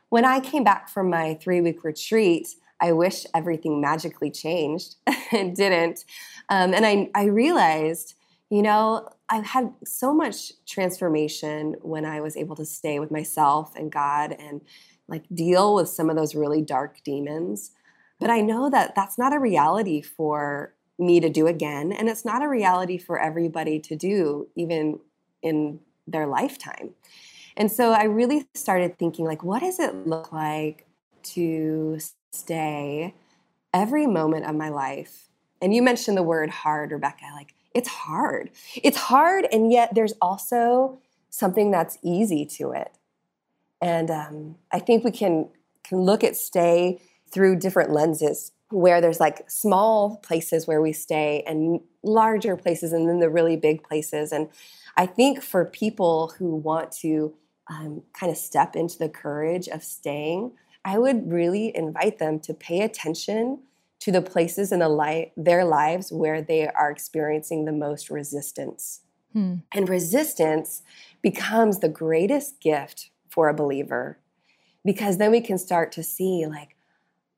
when 0.10 0.26
I 0.26 0.40
came 0.40 0.64
back 0.64 0.90
from 0.90 1.10
my 1.10 1.36
three 1.36 1.62
week 1.62 1.84
retreat, 1.84 2.48
I 2.82 2.92
wish 2.92 3.26
everything 3.34 3.80
magically 3.80 4.32
changed. 4.32 4.96
it 5.08 5.56
didn't. 5.56 6.04
Um, 6.50 6.74
and 6.74 6.86
I, 6.86 7.10
I 7.16 7.26
realized, 7.26 8.16
you 8.50 8.62
know, 8.62 9.08
I've 9.30 9.46
had 9.46 9.74
so 9.86 10.14
much 10.14 10.52
transformation 10.68 11.76
when 11.82 12.06
I 12.06 12.22
was 12.22 12.38
able 12.38 12.56
to 12.58 12.66
stay 12.66 13.00
with 13.00 13.12
myself 13.12 13.76
and 13.76 13.92
God 13.92 14.36
and 14.38 14.62
like 15.08 15.24
deal 15.34 15.76
with 15.76 15.90
some 15.90 16.10
of 16.10 16.16
those 16.16 16.36
really 16.36 16.62
dark 16.62 17.04
demons. 17.04 17.72
But 18.26 18.32
I 18.32 18.42
know 18.42 18.72
that 18.72 18.96
that's 18.96 19.20
not 19.20 19.36
a 19.36 19.40
reality 19.40 20.02
for 20.02 20.74
me 20.98 21.20
to 21.20 21.30
do 21.30 21.46
again. 21.46 21.92
And 21.92 22.10
it's 22.10 22.26
not 22.26 22.42
a 22.42 22.50
reality 22.50 22.98
for 22.98 23.20
everybody 23.20 23.80
to 23.82 23.96
do, 23.96 24.48
even 24.56 25.00
in 25.44 25.80
their 26.08 26.26
lifetime. 26.26 26.96
And 27.56 27.72
so 27.72 27.92
I 27.92 28.06
really 28.06 28.48
started 28.56 28.98
thinking, 28.98 29.26
like, 29.26 29.44
what 29.44 29.60
does 29.60 29.80
it 29.80 30.08
look 30.08 30.32
like 30.32 30.88
to 31.36 32.00
stay 32.32 33.14
every 33.76 34.08
moment 34.08 34.48
of 34.48 34.56
my 34.56 34.70
life? 34.70 35.28
And 35.62 35.76
you 35.76 35.84
mentioned 35.84 36.18
the 36.18 36.24
word 36.24 36.50
hard, 36.50 36.94
Rebecca. 36.94 37.26
Like, 37.36 37.54
it's 37.76 37.90
hard. 37.90 38.50
It's 38.74 38.98
hard, 38.98 39.46
and 39.52 39.72
yet 39.72 39.94
there's 39.94 40.14
also 40.20 40.98
something 41.30 41.70
that's 41.70 42.00
easy 42.02 42.44
to 42.58 42.72
it. 42.72 42.98
And 43.84 44.10
um, 44.10 44.56
I 44.72 44.80
think 44.80 45.04
we 45.04 45.12
can 45.12 45.50
can 45.84 46.00
look 46.00 46.24
at 46.24 46.36
stay 46.36 47.00
through 47.32 47.58
different 47.58 47.92
lenses 47.92 48.52
where 48.70 49.00
there's 49.00 49.20
like 49.20 49.50
small 49.50 50.18
places 50.18 50.68
where 50.68 50.82
we 50.82 50.92
stay 50.92 51.44
and 51.46 51.80
larger 52.04 52.58
places 52.58 52.92
and 52.92 53.08
then 53.08 53.20
the 53.20 53.30
really 53.30 53.56
big 53.56 53.84
places 53.84 54.32
and 54.32 54.50
i 54.98 55.06
think 55.06 55.42
for 55.42 55.66
people 55.66 56.34
who 56.38 56.56
want 56.56 56.92
to 56.92 57.34
um, 57.68 58.04
kind 58.14 58.32
of 58.32 58.38
step 58.38 58.76
into 58.76 58.98
the 58.98 59.10
courage 59.10 59.68
of 59.68 59.84
staying 59.84 60.52
i 60.84 60.98
would 60.98 61.32
really 61.32 61.76
invite 61.76 62.18
them 62.18 62.40
to 62.40 62.54
pay 62.54 62.82
attention 62.82 63.60
to 64.00 64.12
the 64.12 64.22
places 64.22 64.72
in 64.72 64.80
the 64.80 64.90
li- 64.90 65.32
their 65.38 65.64
lives 65.64 66.12
where 66.12 66.42
they 66.42 66.68
are 66.68 66.92
experiencing 66.92 67.66
the 67.66 67.72
most 67.72 68.10
resistance 68.10 69.02
hmm. 69.34 69.56
and 69.72 69.90
resistance 69.90 70.82
becomes 71.22 71.80
the 71.80 71.90
greatest 71.90 72.60
gift 72.60 73.10
for 73.30 73.48
a 73.48 73.54
believer 73.54 74.20
because 74.84 75.18
then 75.18 75.32
we 75.32 75.42
can 75.42 75.58
start 75.58 75.92
to 75.92 76.04
see 76.04 76.46
like 76.48 76.75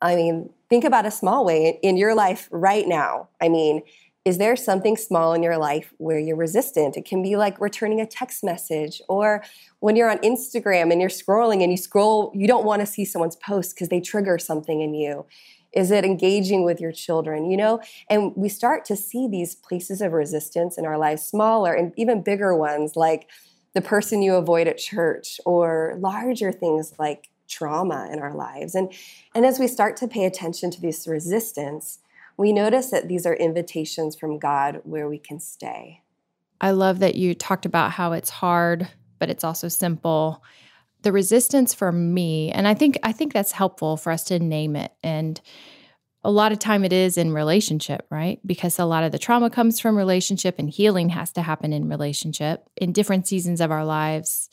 I 0.02 0.16
mean, 0.16 0.50
think 0.70 0.84
about 0.84 1.06
a 1.06 1.12
small 1.12 1.46
way 1.46 1.80
in 1.82 1.98
your 1.98 2.14
life 2.14 2.48
right 2.52 2.88
now. 2.88 3.30
I 3.42 3.50
mean, 3.50 3.82
is 4.26 4.38
there 4.38 4.58
something 4.58 4.98
small 4.98 5.34
in 5.34 5.42
your 5.42 5.58
life 5.58 5.94
where 6.00 6.20
you're 6.20 6.36
resistant? 6.36 6.98
It 6.98 7.06
can 7.06 7.24
be 7.24 7.38
like 7.38 7.62
returning 7.62 8.02
a 8.02 8.06
text 8.06 8.44
message 8.44 9.02
or 9.08 9.42
when 9.80 9.96
you're 9.96 10.10
on 10.10 10.18
Instagram 10.18 10.92
and 10.92 11.00
you're 11.00 11.10
scrolling 11.10 11.64
and 11.64 11.72
you 11.72 11.78
scroll, 11.78 12.34
you 12.36 12.46
don't 12.46 12.66
want 12.66 12.82
to 12.82 12.86
see 12.86 13.06
someone's 13.06 13.38
post 13.38 13.74
because 13.74 13.88
they 13.88 14.02
trigger 14.02 14.38
something 14.38 14.82
in 14.82 14.94
you. 14.94 15.26
Is 15.72 15.92
it 15.92 16.04
engaging 16.04 16.66
with 16.66 16.82
your 16.82 16.92
children? 16.92 17.50
You 17.50 17.56
know, 17.56 17.80
and 18.10 18.34
we 18.36 18.50
start 18.50 18.84
to 18.86 18.98
see 18.98 19.30
these 19.30 19.56
places 19.56 20.02
of 20.02 20.12
resistance 20.12 20.78
in 20.78 20.86
our 20.86 20.98
lives, 20.98 21.24
smaller 21.24 21.74
and 21.74 21.94
even 21.96 22.22
bigger 22.22 22.54
ones, 22.54 22.98
like 22.98 23.30
the 23.74 23.82
person 23.82 24.22
you 24.22 24.36
avoid 24.36 24.68
at 24.68 24.78
church, 24.78 25.40
or 25.46 25.96
larger 26.00 26.52
things 26.52 26.94
like 27.00 27.30
trauma 27.48 28.10
in 28.12 28.20
our 28.20 28.34
lives. 28.34 28.76
And, 28.76 28.92
and 29.34 29.46
as 29.46 29.60
we 29.60 29.68
start 29.68 29.98
to 29.98 30.08
pay 30.08 30.26
attention 30.26 30.72
to 30.72 30.82
this 30.82 31.08
resistance, 31.08 32.00
we 32.38 32.54
notice 32.54 32.92
that 32.92 33.08
these 33.08 33.26
are 33.26 33.34
invitations 33.34 34.16
from 34.16 34.38
God 34.38 34.82
where 34.84 35.10
we 35.10 35.18
can 35.18 35.40
stay. 35.40 36.02
I 36.62 36.72
love 36.72 37.00
that 37.00 37.16
you 37.16 37.34
talked 37.36 37.66
about 37.66 37.92
how 37.92 38.14
it's 38.14 38.30
hard, 38.30 38.88
but 39.20 39.30
it's 39.30 39.44
also 39.44 39.68
simple. 39.68 40.44
The 41.04 41.12
resistance 41.12 41.74
for 41.74 41.92
me, 41.92 42.52
and 42.52 42.68
I 42.68 42.74
think 42.74 42.98
I 43.04 43.12
think 43.12 43.34
that's 43.34 43.52
helpful 43.52 43.98
for 43.98 44.12
us 44.12 44.24
to 44.26 44.40
name 44.40 44.76
it. 44.76 44.92
And 45.04 45.40
a 46.24 46.32
lot 46.32 46.52
of 46.52 46.60
time 46.60 46.84
it 46.84 46.92
is 46.92 47.18
in 47.18 47.32
relationship, 47.32 48.06
right? 48.10 48.40
Because 48.46 48.80
a 48.80 48.86
lot 48.86 49.04
of 49.04 49.12
the 49.12 49.20
trauma 49.20 49.50
comes 49.50 49.80
from 49.80 49.96
relationship 49.96 50.56
and 50.58 50.70
healing 50.70 51.10
has 51.10 51.32
to 51.34 51.42
happen 51.42 51.72
in 51.72 51.88
relationship 51.88 52.70
in 52.76 52.92
different 52.92 53.28
seasons 53.28 53.62
of 53.62 53.72
our 53.72 53.86
lives. 53.86 54.50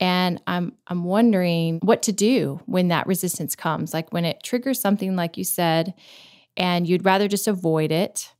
And 0.00 0.40
I'm 0.46 0.74
I'm 0.86 1.04
wondering 1.04 1.80
what 1.82 2.02
to 2.02 2.12
do 2.12 2.60
when 2.66 2.88
that 2.88 3.06
resistance 3.06 3.56
comes, 3.56 3.92
like 3.92 4.12
when 4.12 4.24
it 4.24 4.42
triggers 4.42 4.80
something 4.80 5.16
like 5.16 5.36
you 5.36 5.44
said 5.44 5.94
and 6.56 6.88
you'd 6.88 7.04
rather 7.04 7.28
just 7.28 7.48
avoid 7.48 7.90
it. 7.92 8.32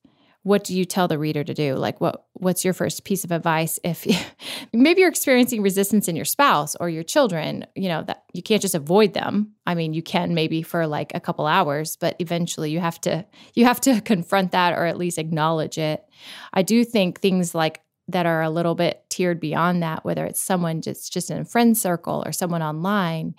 What 0.44 0.64
do 0.64 0.74
you 0.74 0.84
tell 0.84 1.08
the 1.08 1.18
reader 1.18 1.44
to 1.44 1.52
do? 1.52 1.74
Like 1.74 2.00
what 2.00 2.24
what's 2.34 2.64
your 2.64 2.74
first 2.74 3.04
piece 3.04 3.24
of 3.24 3.32
advice 3.32 3.80
if 3.82 4.06
you, 4.06 4.16
maybe 4.72 5.00
you're 5.00 5.10
experiencing 5.10 5.62
resistance 5.62 6.06
in 6.06 6.14
your 6.14 6.24
spouse 6.24 6.76
or 6.76 6.88
your 6.88 7.02
children, 7.02 7.66
you 7.74 7.88
know, 7.88 8.02
that 8.04 8.22
you 8.32 8.42
can't 8.42 8.62
just 8.62 8.76
avoid 8.76 9.12
them. 9.12 9.54
I 9.66 9.74
mean, 9.74 9.92
you 9.94 10.02
can 10.02 10.34
maybe 10.34 10.62
for 10.62 10.86
like 10.86 11.10
a 11.14 11.20
couple 11.20 11.46
hours, 11.46 11.96
but 11.96 12.14
eventually 12.20 12.70
you 12.70 12.78
have 12.78 13.00
to 13.02 13.26
you 13.54 13.64
have 13.64 13.80
to 13.82 14.00
confront 14.04 14.52
that 14.52 14.74
or 14.74 14.86
at 14.86 14.96
least 14.96 15.18
acknowledge 15.18 15.76
it. 15.76 16.04
I 16.52 16.62
do 16.62 16.84
think 16.84 17.20
things 17.20 17.54
like 17.54 17.80
that 18.08 18.26
are 18.26 18.42
a 18.42 18.50
little 18.50 18.74
bit 18.74 19.04
tiered 19.10 19.38
beyond 19.38 19.82
that, 19.82 20.04
whether 20.04 20.24
it's 20.24 20.40
someone 20.40 20.80
just 20.80 21.12
just 21.12 21.30
in 21.30 21.38
a 21.38 21.44
friend 21.44 21.76
circle 21.76 22.22
or 22.24 22.32
someone 22.32 22.62
online, 22.62 23.34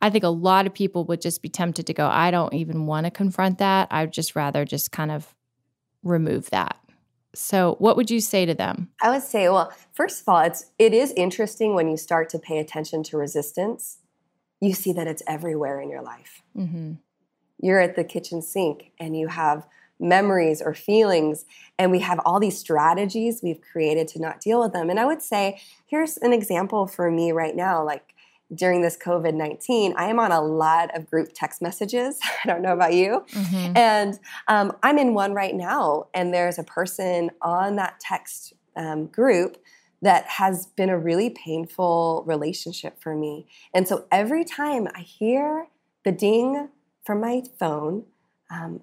I 0.00 0.10
think 0.10 0.24
a 0.24 0.28
lot 0.28 0.66
of 0.66 0.72
people 0.72 1.04
would 1.06 1.20
just 1.20 1.42
be 1.42 1.48
tempted 1.48 1.86
to 1.88 1.94
go, 1.94 2.06
I 2.06 2.30
don't 2.30 2.54
even 2.54 2.86
want 2.86 3.06
to 3.06 3.10
confront 3.10 3.58
that. 3.58 3.88
I'd 3.90 4.12
just 4.12 4.36
rather 4.36 4.64
just 4.64 4.92
kind 4.92 5.10
of 5.10 5.34
remove 6.02 6.50
that. 6.50 6.76
So, 7.34 7.76
what 7.78 7.96
would 7.96 8.10
you 8.10 8.20
say 8.20 8.46
to 8.46 8.54
them? 8.54 8.90
I 9.00 9.10
would 9.10 9.22
say, 9.22 9.48
well, 9.48 9.72
first 9.92 10.20
of 10.20 10.28
all, 10.28 10.40
it's 10.40 10.70
it 10.78 10.92
is 10.92 11.12
interesting 11.16 11.74
when 11.74 11.88
you 11.88 11.96
start 11.96 12.28
to 12.30 12.38
pay 12.38 12.58
attention 12.58 13.02
to 13.04 13.16
resistance. 13.16 13.98
You 14.60 14.74
see 14.74 14.92
that 14.92 15.08
it's 15.08 15.22
everywhere 15.26 15.80
in 15.80 15.90
your 15.90 16.02
life. 16.02 16.42
Mm-hmm. 16.56 16.92
You're 17.60 17.80
at 17.80 17.96
the 17.96 18.04
kitchen 18.04 18.42
sink 18.42 18.92
and 19.00 19.18
you 19.18 19.28
have 19.28 19.66
memories 20.00 20.60
or 20.60 20.74
feelings 20.74 21.44
and 21.78 21.90
we 21.90 22.00
have 22.00 22.20
all 22.24 22.40
these 22.40 22.58
strategies 22.58 23.40
we've 23.42 23.60
created 23.60 24.08
to 24.08 24.20
not 24.20 24.40
deal 24.40 24.60
with 24.60 24.72
them 24.72 24.90
and 24.90 24.98
i 24.98 25.04
would 25.04 25.22
say 25.22 25.60
here's 25.86 26.16
an 26.18 26.32
example 26.32 26.86
for 26.86 27.10
me 27.10 27.30
right 27.30 27.54
now 27.54 27.84
like 27.84 28.12
during 28.54 28.82
this 28.82 28.96
COVID 28.98 29.34
19, 29.34 29.94
I 29.96 30.06
am 30.06 30.18
on 30.18 30.30
a 30.30 30.40
lot 30.40 30.94
of 30.96 31.08
group 31.08 31.30
text 31.34 31.62
messages. 31.62 32.18
I 32.44 32.48
don't 32.48 32.62
know 32.62 32.72
about 32.72 32.92
you. 32.92 33.24
Mm-hmm. 33.32 33.76
And 33.76 34.18
um, 34.48 34.72
I'm 34.82 34.98
in 34.98 35.14
one 35.14 35.32
right 35.32 35.54
now, 35.54 36.08
and 36.14 36.32
there's 36.32 36.58
a 36.58 36.64
person 36.64 37.30
on 37.40 37.76
that 37.76 38.00
text 38.00 38.52
um, 38.76 39.06
group 39.06 39.56
that 40.02 40.26
has 40.26 40.66
been 40.66 40.90
a 40.90 40.98
really 40.98 41.30
painful 41.30 42.24
relationship 42.26 43.00
for 43.00 43.14
me. 43.14 43.46
And 43.72 43.86
so 43.86 44.06
every 44.10 44.44
time 44.44 44.88
I 44.94 45.00
hear 45.00 45.68
the 46.04 46.12
ding 46.12 46.68
from 47.04 47.20
my 47.20 47.42
phone, 47.58 48.04
um, 48.50 48.80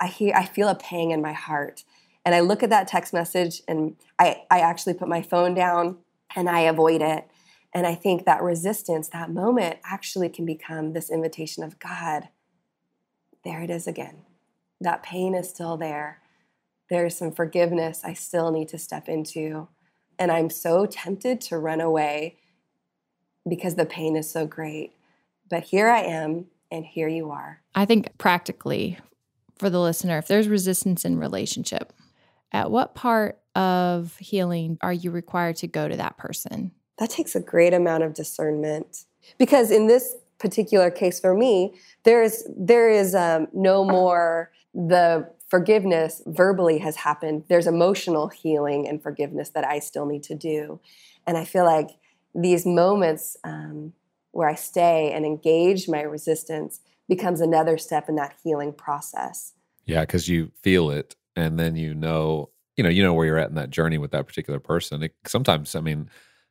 I 0.00 0.06
hear 0.06 0.34
I 0.34 0.46
feel 0.46 0.68
a 0.68 0.74
pang 0.74 1.10
in 1.10 1.20
my 1.20 1.32
heart. 1.32 1.84
And 2.24 2.34
I 2.34 2.40
look 2.40 2.62
at 2.62 2.70
that 2.70 2.88
text 2.88 3.12
message 3.12 3.62
and 3.66 3.96
I, 4.18 4.42
I 4.50 4.60
actually 4.60 4.94
put 4.94 5.08
my 5.08 5.22
phone 5.22 5.54
down 5.54 5.98
and 6.36 6.48
I 6.48 6.60
avoid 6.60 7.02
it. 7.02 7.28
And 7.72 7.86
I 7.86 7.94
think 7.94 8.24
that 8.24 8.42
resistance, 8.42 9.08
that 9.08 9.30
moment, 9.30 9.78
actually 9.84 10.28
can 10.28 10.44
become 10.44 10.92
this 10.92 11.10
invitation 11.10 11.62
of 11.62 11.78
God. 11.78 12.28
There 13.44 13.62
it 13.62 13.70
is 13.70 13.86
again. 13.86 14.22
That 14.80 15.02
pain 15.02 15.34
is 15.34 15.48
still 15.48 15.76
there. 15.76 16.20
There's 16.88 17.16
some 17.16 17.30
forgiveness 17.30 18.00
I 18.04 18.14
still 18.14 18.50
need 18.50 18.68
to 18.68 18.78
step 18.78 19.08
into. 19.08 19.68
And 20.18 20.32
I'm 20.32 20.50
so 20.50 20.84
tempted 20.84 21.40
to 21.42 21.58
run 21.58 21.80
away 21.80 22.38
because 23.48 23.76
the 23.76 23.86
pain 23.86 24.16
is 24.16 24.30
so 24.30 24.46
great. 24.46 24.92
But 25.48 25.64
here 25.64 25.88
I 25.88 26.00
am, 26.00 26.46
and 26.70 26.84
here 26.84 27.08
you 27.08 27.30
are. 27.30 27.62
I 27.74 27.84
think 27.84 28.16
practically 28.18 28.98
for 29.60 29.70
the 29.70 29.80
listener, 29.80 30.18
if 30.18 30.26
there's 30.26 30.48
resistance 30.48 31.04
in 31.04 31.18
relationship, 31.18 31.92
at 32.50 32.70
what 32.70 32.94
part 32.94 33.38
of 33.54 34.16
healing 34.16 34.78
are 34.80 34.92
you 34.92 35.10
required 35.10 35.56
to 35.56 35.66
go 35.66 35.86
to 35.86 35.96
that 35.96 36.16
person? 36.16 36.72
That 36.98 37.10
takes 37.10 37.36
a 37.36 37.40
great 37.40 37.72
amount 37.72 38.02
of 38.02 38.14
discernment. 38.14 39.04
Because 39.38 39.70
in 39.70 39.86
this 39.86 40.16
particular 40.38 40.90
case 40.90 41.20
for 41.20 41.34
me, 41.34 41.74
there 42.04 42.22
is 42.22 42.48
there 42.56 42.88
is 42.88 43.14
um, 43.14 43.46
no 43.52 43.84
more 43.84 44.50
the 44.74 45.28
forgiveness 45.48 46.22
verbally 46.26 46.78
has 46.78 46.96
happened. 46.96 47.44
There's 47.48 47.66
emotional 47.66 48.28
healing 48.28 48.88
and 48.88 49.02
forgiveness 49.02 49.50
that 49.50 49.66
I 49.66 49.78
still 49.78 50.06
need 50.06 50.22
to 50.24 50.34
do, 50.34 50.80
and 51.26 51.36
I 51.36 51.44
feel 51.44 51.64
like 51.64 51.90
these 52.34 52.64
moments 52.64 53.36
um, 53.44 53.92
where 54.32 54.48
I 54.48 54.54
stay 54.54 55.12
and 55.12 55.26
engage 55.26 55.88
my 55.88 56.02
resistance 56.02 56.80
becomes 57.10 57.42
another 57.42 57.76
step 57.76 58.08
in 58.08 58.14
that 58.14 58.34
healing 58.42 58.72
process. 58.72 59.52
Yeah, 59.84 60.02
because 60.02 60.28
you 60.28 60.52
feel 60.62 60.90
it 60.90 61.16
and 61.36 61.58
then 61.58 61.76
you 61.76 61.92
know, 61.92 62.50
you 62.76 62.84
know, 62.84 62.88
you 62.88 63.02
know 63.02 63.12
where 63.12 63.26
you're 63.26 63.36
at 63.36 63.50
in 63.50 63.56
that 63.56 63.70
journey 63.70 63.98
with 63.98 64.12
that 64.12 64.26
particular 64.26 64.60
person. 64.60 65.02
It, 65.02 65.14
sometimes, 65.26 65.74
I 65.74 65.80
mean, 65.80 66.08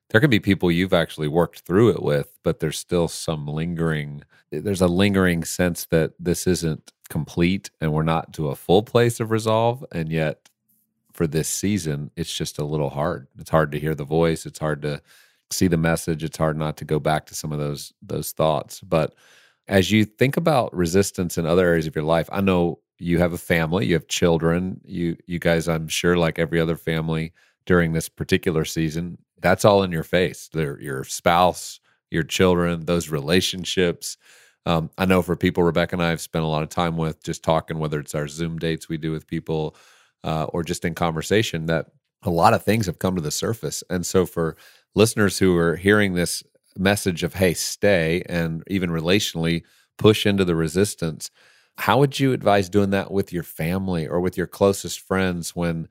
there 0.10 0.20
can 0.20 0.30
be 0.30 0.40
people 0.40 0.70
you've 0.70 0.94
actually 0.94 1.30
worked 1.30 1.62
through 1.62 1.92
it 1.92 2.04
with, 2.04 2.38
but 2.44 2.60
there's 2.60 2.78
still 2.78 3.08
some 3.08 3.48
lingering, 3.48 4.24
there's 4.52 4.82
a 4.82 4.88
lingering 4.88 5.46
sense 5.46 5.86
that 5.86 6.12
this 6.20 6.46
isn't 6.46 6.92
complete 7.10 7.72
and 7.80 7.94
we're 7.94 8.04
not 8.04 8.34
to 8.34 8.50
a 8.50 8.56
full 8.56 8.84
place 8.84 9.20
of 9.20 9.32
resolve. 9.32 9.86
And 9.92 10.12
yet, 10.12 10.50
for 11.14 11.26
this 11.26 11.48
season, 11.48 12.12
it's 12.16 12.34
just 12.34 12.60
a 12.60 12.66
little 12.66 12.90
hard. 12.90 13.28
It's 13.40 13.50
hard 13.50 13.72
to 13.72 13.80
hear 13.80 13.96
the 13.96 14.04
voice. 14.04 14.46
It's 14.46 14.60
hard 14.60 14.82
to 14.82 15.02
see 15.52 15.68
the 15.68 15.78
message. 15.78 16.24
It's 16.24 16.38
hard 16.38 16.58
not 16.58 16.78
to 16.78 16.86
go 16.86 17.00
back 17.00 17.26
to 17.28 17.36
some 17.36 17.52
of 17.52 17.60
those 17.60 17.94
those 18.02 18.32
thoughts. 18.34 18.82
But 18.82 19.16
as 19.70 19.92
you 19.92 20.04
think 20.04 20.36
about 20.36 20.76
resistance 20.76 21.38
in 21.38 21.46
other 21.46 21.66
areas 21.66 21.88
of 21.88 21.96
your 21.96 22.04
life, 22.04 22.28
I 22.32 22.42
know 22.42 22.80
you 22.98 23.20
have 23.20 23.32
a 23.34 23.38
family, 23.38 23.86
you 23.86 23.94
have 23.94 24.08
children, 24.08 24.82
you 24.84 25.16
you 25.28 25.40
guys 25.40 25.70
I'm 25.70 25.88
sure 25.88 26.18
like 26.18 26.40
every 26.40 26.60
other 26.60 26.76
family 26.76 27.32
during 27.66 27.94
this 27.94 28.10
particular 28.10 28.66
season, 28.66 29.20
that's 29.40 29.64
all 29.64 29.84
in 29.84 29.92
your 29.92 30.04
face. 30.04 30.50
They're 30.52 30.82
your 30.82 31.04
spouse, 31.04 31.80
your 32.10 32.24
children, 32.24 32.86
those 32.86 33.10
relationships. 33.10 34.18
Um, 34.66 34.90
I 34.98 35.06
know 35.06 35.22
for 35.22 35.36
people 35.36 35.64
Rebecca 35.64 35.96
and 35.96 36.04
I 36.04 36.10
have 36.10 36.20
spent 36.20 36.44
a 36.44 36.48
lot 36.50 36.64
of 36.64 36.70
time 36.70 36.98
with 36.98 37.24
just 37.24 37.44
talking, 37.44 37.78
whether 37.78 38.00
it's 38.00 38.16
our 38.16 38.28
Zoom 38.28 38.58
dates 38.58 38.90
we 38.90 38.98
do 38.98 39.12
with 39.12 39.28
people 39.28 39.76
uh, 40.24 40.46
or 40.46 40.64
just 40.64 40.84
in 40.84 40.96
conversation, 40.96 41.68
that 41.68 41.86
a 42.24 42.30
lot 42.32 42.54
of 42.54 42.64
things 42.64 42.88
have 42.88 43.00
come 43.00 43.16
to 43.16 43.22
the 43.22 43.32
surface. 43.32 43.84
And 43.90 44.06
so 44.06 44.26
for 44.26 44.58
listeners 44.96 45.38
who 45.38 45.56
are 45.56 45.76
hearing 45.76 46.16
this 46.16 46.44
message 46.78 47.24
of, 47.24 47.36
hey, 47.36 47.54
stay, 47.54 48.24
and 48.28 48.64
even 48.68 48.90
relationally 48.90 49.64
push 49.98 50.26
into 50.26 50.46
the 50.46 50.56
resistance. 50.56 51.32
How 51.78 52.00
would 52.00 52.20
you 52.20 52.34
advise 52.34 52.70
doing 52.70 52.90
that 52.92 53.12
with 53.12 53.32
your 53.34 53.44
family 53.44 54.08
or 54.08 54.20
with 54.20 54.38
your 54.38 54.48
closest 54.48 55.00
friends 55.00 55.56
when? 55.56 55.88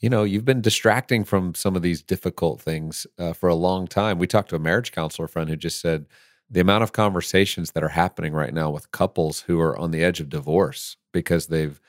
you 0.00 0.08
know 0.08 0.22
you've 0.22 0.44
been 0.44 0.60
distracting 0.60 1.24
from 1.24 1.56
some 1.56 1.74
of 1.74 1.82
these 1.82 2.02
difficult 2.02 2.60
things 2.60 3.04
uh, 3.18 3.32
for 3.32 3.48
a 3.48 3.54
long 3.56 3.88
time 3.88 4.16
we 4.16 4.28
talked 4.28 4.48
to 4.48 4.54
a 4.54 4.60
marriage 4.60 4.92
counselor 4.92 5.26
friend 5.26 5.50
who 5.50 5.56
just 5.56 5.80
said 5.80 6.06
the 6.50 6.60
amount 6.60 6.82
of 6.82 6.92
conversations 6.92 7.72
that 7.72 7.82
are 7.82 7.88
happening 7.88 8.32
right 8.32 8.54
now 8.54 8.70
with 8.70 8.92
couples 8.92 9.40
who 9.40 9.60
are 9.60 9.76
on 9.76 9.90
the 9.90 10.02
edge 10.02 10.20
of 10.20 10.28
divorce 10.28 10.96
because 11.12 11.48
they've 11.48 11.80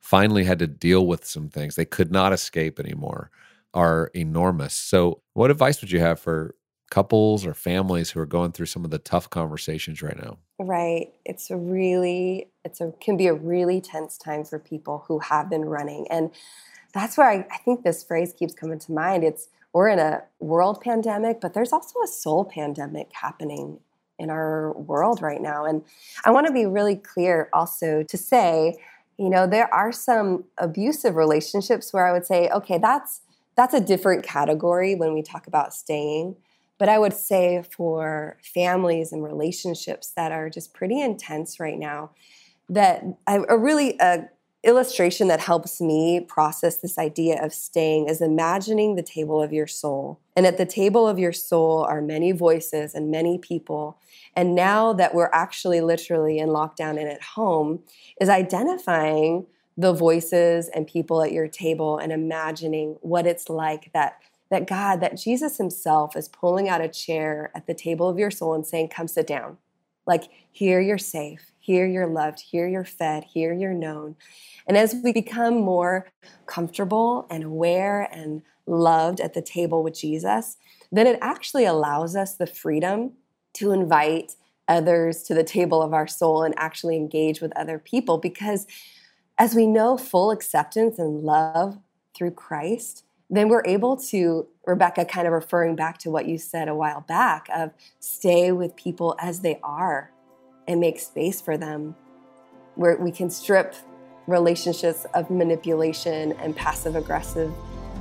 finally 0.00 0.44
had 0.44 0.58
to 0.58 0.66
deal 0.66 1.06
with 1.06 1.24
some 1.24 1.48
things 1.48 1.76
they 1.76 1.84
could 1.84 2.10
not 2.10 2.32
escape 2.32 2.78
anymore 2.78 3.30
are 3.74 4.10
enormous. 4.14 4.74
So, 4.74 5.22
what 5.32 5.50
advice 5.50 5.80
would 5.80 5.90
you 5.90 6.00
have 6.00 6.20
for 6.20 6.54
couples 6.92 7.46
or 7.46 7.54
families 7.54 8.10
who 8.10 8.20
are 8.20 8.26
going 8.26 8.52
through 8.52 8.66
some 8.66 8.84
of 8.84 8.90
the 8.90 8.98
tough 8.98 9.30
conversations 9.30 10.02
right 10.02 10.22
now? 10.22 10.36
Right. 10.58 11.14
It's 11.24 11.50
a 11.50 11.56
really 11.56 12.50
it's 12.66 12.82
a 12.82 12.92
can 13.00 13.16
be 13.16 13.28
a 13.28 13.34
really 13.34 13.80
tense 13.80 14.18
time 14.18 14.44
for 14.44 14.58
people 14.58 15.06
who 15.08 15.18
have 15.20 15.48
been 15.48 15.64
running. 15.64 16.06
And 16.10 16.30
that's 16.92 17.16
where 17.16 17.30
I, 17.30 17.46
I 17.50 17.56
think 17.64 17.82
this 17.82 18.04
phrase 18.04 18.34
keeps 18.38 18.52
coming 18.52 18.78
to 18.80 18.92
mind. 18.92 19.24
It's 19.24 19.48
we're 19.72 19.88
in 19.88 19.98
a 19.98 20.22
world 20.38 20.82
pandemic, 20.82 21.40
but 21.40 21.54
there's 21.54 21.72
also 21.72 21.98
a 22.04 22.06
soul 22.06 22.44
pandemic 22.44 23.08
happening 23.14 23.80
in 24.18 24.28
our 24.28 24.74
world 24.74 25.22
right 25.22 25.40
now. 25.40 25.64
And 25.64 25.82
I 26.26 26.30
want 26.30 26.46
to 26.46 26.52
be 26.52 26.66
really 26.66 26.96
clear 26.96 27.48
also 27.54 28.02
to 28.02 28.18
say, 28.18 28.76
you 29.18 29.30
know, 29.30 29.46
there 29.46 29.72
are 29.72 29.92
some 29.92 30.44
abusive 30.58 31.16
relationships 31.16 31.90
where 31.90 32.06
I 32.06 32.12
would 32.12 32.26
say, 32.26 32.50
okay, 32.50 32.76
that's 32.76 33.22
that's 33.56 33.72
a 33.72 33.80
different 33.80 34.24
category 34.24 34.94
when 34.94 35.14
we 35.14 35.22
talk 35.22 35.46
about 35.46 35.72
staying. 35.72 36.36
But 36.82 36.88
I 36.88 36.98
would 36.98 37.12
say 37.14 37.62
for 37.62 38.38
families 38.42 39.12
and 39.12 39.22
relationships 39.22 40.08
that 40.16 40.32
are 40.32 40.50
just 40.50 40.74
pretty 40.74 41.00
intense 41.00 41.60
right 41.60 41.78
now, 41.78 42.10
that 42.68 43.04
a 43.28 43.56
really 43.56 43.96
a 44.00 44.24
illustration 44.64 45.28
that 45.28 45.38
helps 45.38 45.80
me 45.80 46.18
process 46.18 46.78
this 46.78 46.98
idea 46.98 47.40
of 47.40 47.54
staying 47.54 48.08
is 48.08 48.20
imagining 48.20 48.96
the 48.96 49.02
table 49.04 49.40
of 49.40 49.52
your 49.52 49.68
soul. 49.68 50.18
And 50.34 50.44
at 50.44 50.58
the 50.58 50.66
table 50.66 51.06
of 51.06 51.20
your 51.20 51.32
soul 51.32 51.84
are 51.84 52.02
many 52.02 52.32
voices 52.32 52.96
and 52.96 53.12
many 53.12 53.38
people. 53.38 53.98
And 54.34 54.56
now 54.56 54.92
that 54.92 55.14
we're 55.14 55.30
actually 55.32 55.82
literally 55.82 56.40
in 56.40 56.48
lockdown 56.48 56.98
and 56.98 57.08
at 57.08 57.22
home, 57.22 57.84
is 58.20 58.28
identifying 58.28 59.46
the 59.76 59.92
voices 59.92 60.68
and 60.74 60.88
people 60.88 61.22
at 61.22 61.30
your 61.30 61.46
table 61.46 61.98
and 61.98 62.10
imagining 62.10 62.96
what 63.02 63.24
it's 63.24 63.48
like 63.48 63.92
that 63.94 64.18
that 64.52 64.66
God, 64.66 65.00
that 65.00 65.16
Jesus 65.16 65.56
himself 65.56 66.14
is 66.14 66.28
pulling 66.28 66.68
out 66.68 66.82
a 66.82 66.88
chair 66.88 67.50
at 67.54 67.66
the 67.66 67.72
table 67.72 68.06
of 68.06 68.18
your 68.18 68.30
soul 68.30 68.52
and 68.52 68.66
saying, 68.66 68.88
Come 68.88 69.08
sit 69.08 69.26
down. 69.26 69.56
Like, 70.06 70.24
here 70.50 70.78
you're 70.78 70.98
safe, 70.98 71.52
here 71.58 71.86
you're 71.86 72.06
loved, 72.06 72.40
here 72.50 72.68
you're 72.68 72.84
fed, 72.84 73.24
here 73.24 73.54
you're 73.54 73.72
known. 73.72 74.14
And 74.66 74.76
as 74.76 74.94
we 75.02 75.10
become 75.10 75.54
more 75.54 76.10
comfortable 76.44 77.26
and 77.30 77.44
aware 77.44 78.02
and 78.12 78.42
loved 78.66 79.20
at 79.20 79.32
the 79.32 79.40
table 79.40 79.82
with 79.82 79.98
Jesus, 79.98 80.58
then 80.90 81.06
it 81.06 81.18
actually 81.22 81.64
allows 81.64 82.14
us 82.14 82.34
the 82.34 82.46
freedom 82.46 83.12
to 83.54 83.72
invite 83.72 84.32
others 84.68 85.22
to 85.22 85.34
the 85.34 85.44
table 85.44 85.80
of 85.80 85.94
our 85.94 86.06
soul 86.06 86.42
and 86.42 86.54
actually 86.58 86.96
engage 86.96 87.40
with 87.40 87.56
other 87.56 87.78
people 87.78 88.18
because 88.18 88.66
as 89.38 89.54
we 89.54 89.66
know 89.66 89.96
full 89.96 90.30
acceptance 90.30 90.98
and 90.98 91.22
love 91.22 91.78
through 92.14 92.32
Christ, 92.32 93.04
then 93.36 93.48
we're 93.48 93.64
able 93.64 93.96
to, 93.96 94.46
Rebecca, 94.66 95.04
kind 95.04 95.26
of 95.26 95.32
referring 95.32 95.74
back 95.74 95.98
to 95.98 96.10
what 96.10 96.26
you 96.26 96.38
said 96.38 96.68
a 96.68 96.74
while 96.74 97.00
back 97.00 97.48
of 97.54 97.70
stay 97.98 98.52
with 98.52 98.76
people 98.76 99.16
as 99.18 99.40
they 99.40 99.58
are 99.62 100.12
and 100.68 100.80
make 100.80 101.00
space 101.00 101.40
for 101.40 101.56
them, 101.56 101.96
where 102.74 102.96
we 102.96 103.10
can 103.10 103.30
strip 103.30 103.74
relationships 104.26 105.06
of 105.14 105.30
manipulation 105.30 106.32
and 106.32 106.54
passive 106.54 106.94
aggressive 106.94 107.52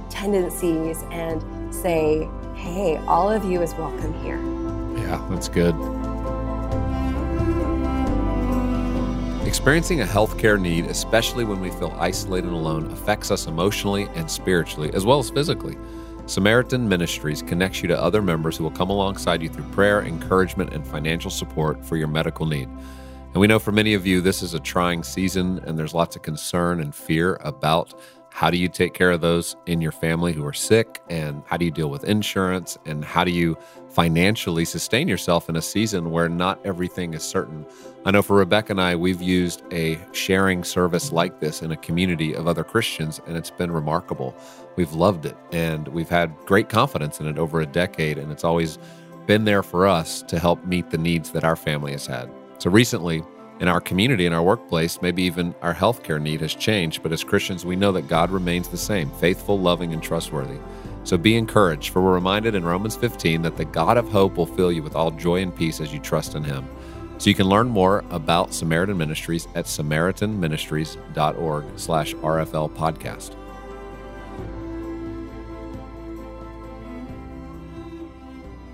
tendencies 0.09 1.03
and 1.11 1.73
say, 1.73 2.27
hey, 2.55 2.97
all 3.07 3.31
of 3.31 3.45
you 3.45 3.61
is 3.61 3.73
welcome 3.75 4.13
here. 4.21 4.37
Yeah, 5.03 5.25
that's 5.29 5.47
good. 5.47 5.73
Experiencing 9.61 10.01
a 10.01 10.05
healthcare 10.05 10.59
need, 10.59 10.87
especially 10.87 11.45
when 11.45 11.61
we 11.61 11.69
feel 11.69 11.95
isolated 11.99 12.47
and 12.47 12.55
alone, 12.55 12.91
affects 12.91 13.29
us 13.29 13.45
emotionally 13.45 14.09
and 14.15 14.29
spiritually, 14.29 14.89
as 14.95 15.05
well 15.05 15.19
as 15.19 15.29
physically. 15.29 15.77
Samaritan 16.25 16.89
Ministries 16.89 17.43
connects 17.43 17.83
you 17.83 17.87
to 17.89 18.01
other 18.01 18.23
members 18.23 18.57
who 18.57 18.63
will 18.63 18.71
come 18.71 18.89
alongside 18.89 19.39
you 19.39 19.49
through 19.49 19.65
prayer, 19.65 20.01
encouragement, 20.01 20.73
and 20.73 20.83
financial 20.83 21.29
support 21.29 21.85
for 21.85 21.95
your 21.95 22.07
medical 22.07 22.47
need. 22.47 22.69
And 22.69 23.35
we 23.35 23.45
know 23.45 23.59
for 23.59 23.71
many 23.71 23.93
of 23.93 24.03
you, 24.03 24.19
this 24.19 24.41
is 24.41 24.55
a 24.55 24.59
trying 24.59 25.03
season, 25.03 25.59
and 25.59 25.77
there's 25.77 25.93
lots 25.93 26.15
of 26.15 26.23
concern 26.23 26.79
and 26.79 26.93
fear 26.93 27.37
about 27.41 27.93
how 28.31 28.49
do 28.49 28.57
you 28.57 28.69
take 28.69 28.93
care 28.93 29.11
of 29.11 29.21
those 29.21 29.55
in 29.65 29.81
your 29.81 29.91
family 29.91 30.31
who 30.33 30.45
are 30.45 30.53
sick? 30.53 31.01
And 31.09 31.43
how 31.45 31.57
do 31.57 31.65
you 31.65 31.71
deal 31.71 31.89
with 31.89 32.05
insurance? 32.05 32.77
And 32.85 33.03
how 33.03 33.23
do 33.23 33.31
you 33.31 33.57
financially 33.89 34.63
sustain 34.63 35.07
yourself 35.07 35.49
in 35.49 35.57
a 35.57 35.61
season 35.61 36.11
where 36.11 36.29
not 36.29 36.65
everything 36.65 37.13
is 37.13 37.23
certain? 37.23 37.65
I 38.05 38.11
know 38.11 38.21
for 38.21 38.37
Rebecca 38.37 38.71
and 38.71 38.81
I, 38.81 38.95
we've 38.95 39.21
used 39.21 39.61
a 39.71 39.99
sharing 40.13 40.63
service 40.63 41.11
like 41.11 41.39
this 41.41 41.61
in 41.61 41.71
a 41.71 41.77
community 41.77 42.33
of 42.33 42.47
other 42.47 42.63
Christians, 42.63 43.19
and 43.27 43.35
it's 43.37 43.51
been 43.51 43.69
remarkable. 43.69 44.33
We've 44.77 44.93
loved 44.93 45.25
it, 45.25 45.37
and 45.51 45.89
we've 45.89 46.09
had 46.09 46.33
great 46.45 46.69
confidence 46.69 47.19
in 47.19 47.27
it 47.27 47.37
over 47.37 47.59
a 47.59 47.65
decade, 47.65 48.17
and 48.17 48.31
it's 48.31 48.45
always 48.45 48.79
been 49.27 49.43
there 49.43 49.61
for 49.61 49.85
us 49.85 50.23
to 50.23 50.39
help 50.39 50.65
meet 50.65 50.89
the 50.89 50.97
needs 50.97 51.31
that 51.31 51.43
our 51.43 51.57
family 51.57 51.91
has 51.91 52.07
had. 52.07 52.31
So 52.57 52.71
recently, 52.71 53.23
in 53.61 53.67
our 53.67 53.79
community, 53.79 54.25
in 54.25 54.33
our 54.33 54.41
workplace, 54.41 55.03
maybe 55.03 55.21
even 55.21 55.53
our 55.61 55.73
healthcare 55.73 56.19
need 56.19 56.41
has 56.41 56.55
changed. 56.55 57.03
But 57.03 57.13
as 57.13 57.23
Christians, 57.23 57.63
we 57.63 57.75
know 57.75 57.91
that 57.91 58.07
God 58.07 58.31
remains 58.31 58.67
the 58.67 58.75
same 58.75 59.11
faithful, 59.11 59.59
loving, 59.59 59.93
and 59.93 60.01
trustworthy. 60.01 60.57
So 61.03 61.15
be 61.15 61.37
encouraged, 61.37 61.93
for 61.93 62.01
we're 62.01 62.15
reminded 62.15 62.55
in 62.55 62.65
Romans 62.65 62.95
15 62.95 63.43
that 63.43 63.57
the 63.57 63.65
God 63.65 63.97
of 63.97 64.09
hope 64.09 64.35
will 64.35 64.47
fill 64.47 64.71
you 64.71 64.81
with 64.81 64.95
all 64.95 65.11
joy 65.11 65.41
and 65.41 65.55
peace 65.55 65.79
as 65.79 65.93
you 65.93 65.99
trust 65.99 66.33
in 66.33 66.43
him. 66.43 66.67
So 67.19 67.29
you 67.29 67.35
can 67.35 67.47
learn 67.47 67.69
more 67.69 68.03
about 68.09 68.51
Samaritan 68.51 68.97
Ministries 68.97 69.47
at 69.53 69.65
samaritanministries.org 69.65 71.65
slash 71.75 72.15
RFL 72.15 72.71
podcast. 72.71 73.35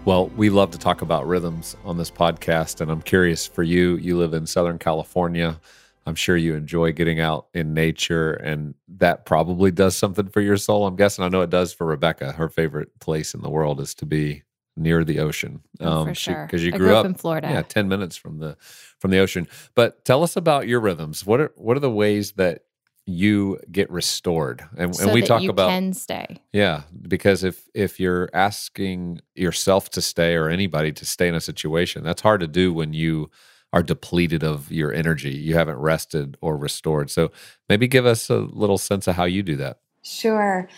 Well, 0.08 0.30
we 0.38 0.50
love 0.50 0.72
to 0.72 0.78
talk 0.78 1.02
about 1.02 1.28
rhythms 1.28 1.76
on 1.84 1.98
this 1.98 2.10
podcast, 2.10 2.80
and 2.80 2.90
I'm 2.90 3.02
curious 3.02 3.46
for 3.46 3.62
you. 3.62 3.98
You 3.98 4.18
live 4.18 4.34
in 4.34 4.48
Southern 4.48 4.80
California. 4.80 5.60
I'm 6.06 6.16
sure 6.16 6.38
you 6.38 6.56
enjoy 6.56 6.94
getting 6.94 7.20
out 7.20 7.48
in 7.54 7.74
nature, 7.74 8.32
and 8.36 8.74
that 9.00 9.26
probably 9.26 9.70
does 9.70 9.98
something 9.98 10.30
for 10.30 10.40
your 10.40 10.56
soul. 10.56 10.88
I'm 10.88 10.96
guessing. 10.96 11.26
I 11.26 11.28
know 11.28 11.42
it 11.42 11.50
does 11.50 11.74
for 11.74 11.86
Rebecca. 11.86 12.32
Her 12.32 12.48
favorite 12.48 12.98
place 13.02 13.34
in 13.34 13.42
the 13.42 13.50
world 13.50 13.82
is 13.82 13.94
to 13.96 14.06
be 14.06 14.44
near 14.78 15.04
the 15.04 15.20
ocean. 15.20 15.60
Um, 15.82 16.08
for 16.08 16.16
sure, 16.16 16.46
because 16.46 16.64
you 16.64 16.72
grew, 16.72 16.88
grew, 16.88 16.96
up, 16.96 17.06
in 17.06 17.14
Florida. 17.14 17.50
Yeah, 17.50 17.64
ten 17.64 17.90
minutes 17.90 18.16
from 18.16 18.40
the 18.40 18.56
from 19.00 19.12
the 19.12 19.20
ocean. 19.20 19.46
But 19.76 20.06
tell 20.06 20.24
us 20.24 20.38
about 20.38 20.70
your 20.70 20.80
rhythms. 20.80 21.26
What 21.26 21.42
are 21.42 21.52
what 21.58 21.76
are 21.76 21.82
the 21.82 21.92
ways 21.92 22.32
that 22.38 22.62
you 23.08 23.58
get 23.72 23.90
restored. 23.90 24.68
And, 24.78 24.94
so 24.96 25.06
and 25.06 25.14
we 25.14 25.22
talk 25.22 25.42
about 25.44 25.70
can 25.70 25.94
stay. 25.94 26.38
Yeah 26.52 26.84
because 27.08 27.44
if 27.44 27.68
if 27.74 28.00
you're 28.00 28.30
asking 28.34 29.22
yourself 29.34 29.90
to 29.92 30.02
stay 30.02 30.36
or 30.36 30.50
anybody 30.50 30.92
to 30.92 31.06
stay 31.06 31.28
in 31.28 31.34
a 31.34 31.42
situation 31.42 32.04
that's 32.04 32.22
hard 32.22 32.42
to 32.42 32.48
do 32.48 32.74
when 32.74 32.94
you 32.94 33.32
are 33.74 33.84
depleted 33.84 34.44
of 34.44 34.72
your 34.72 34.94
energy. 34.94 35.32
You 35.32 35.56
haven't 35.56 35.78
rested 35.78 36.38
or 36.42 36.58
restored. 36.58 37.10
So 37.10 37.32
maybe 37.68 37.88
give 37.88 38.06
us 38.06 38.30
a 38.30 38.38
little 38.38 38.78
sense 38.78 39.08
of 39.08 39.16
how 39.16 39.26
you 39.26 39.44
do 39.44 39.58
that. 39.58 39.80
Sure. 40.04 40.70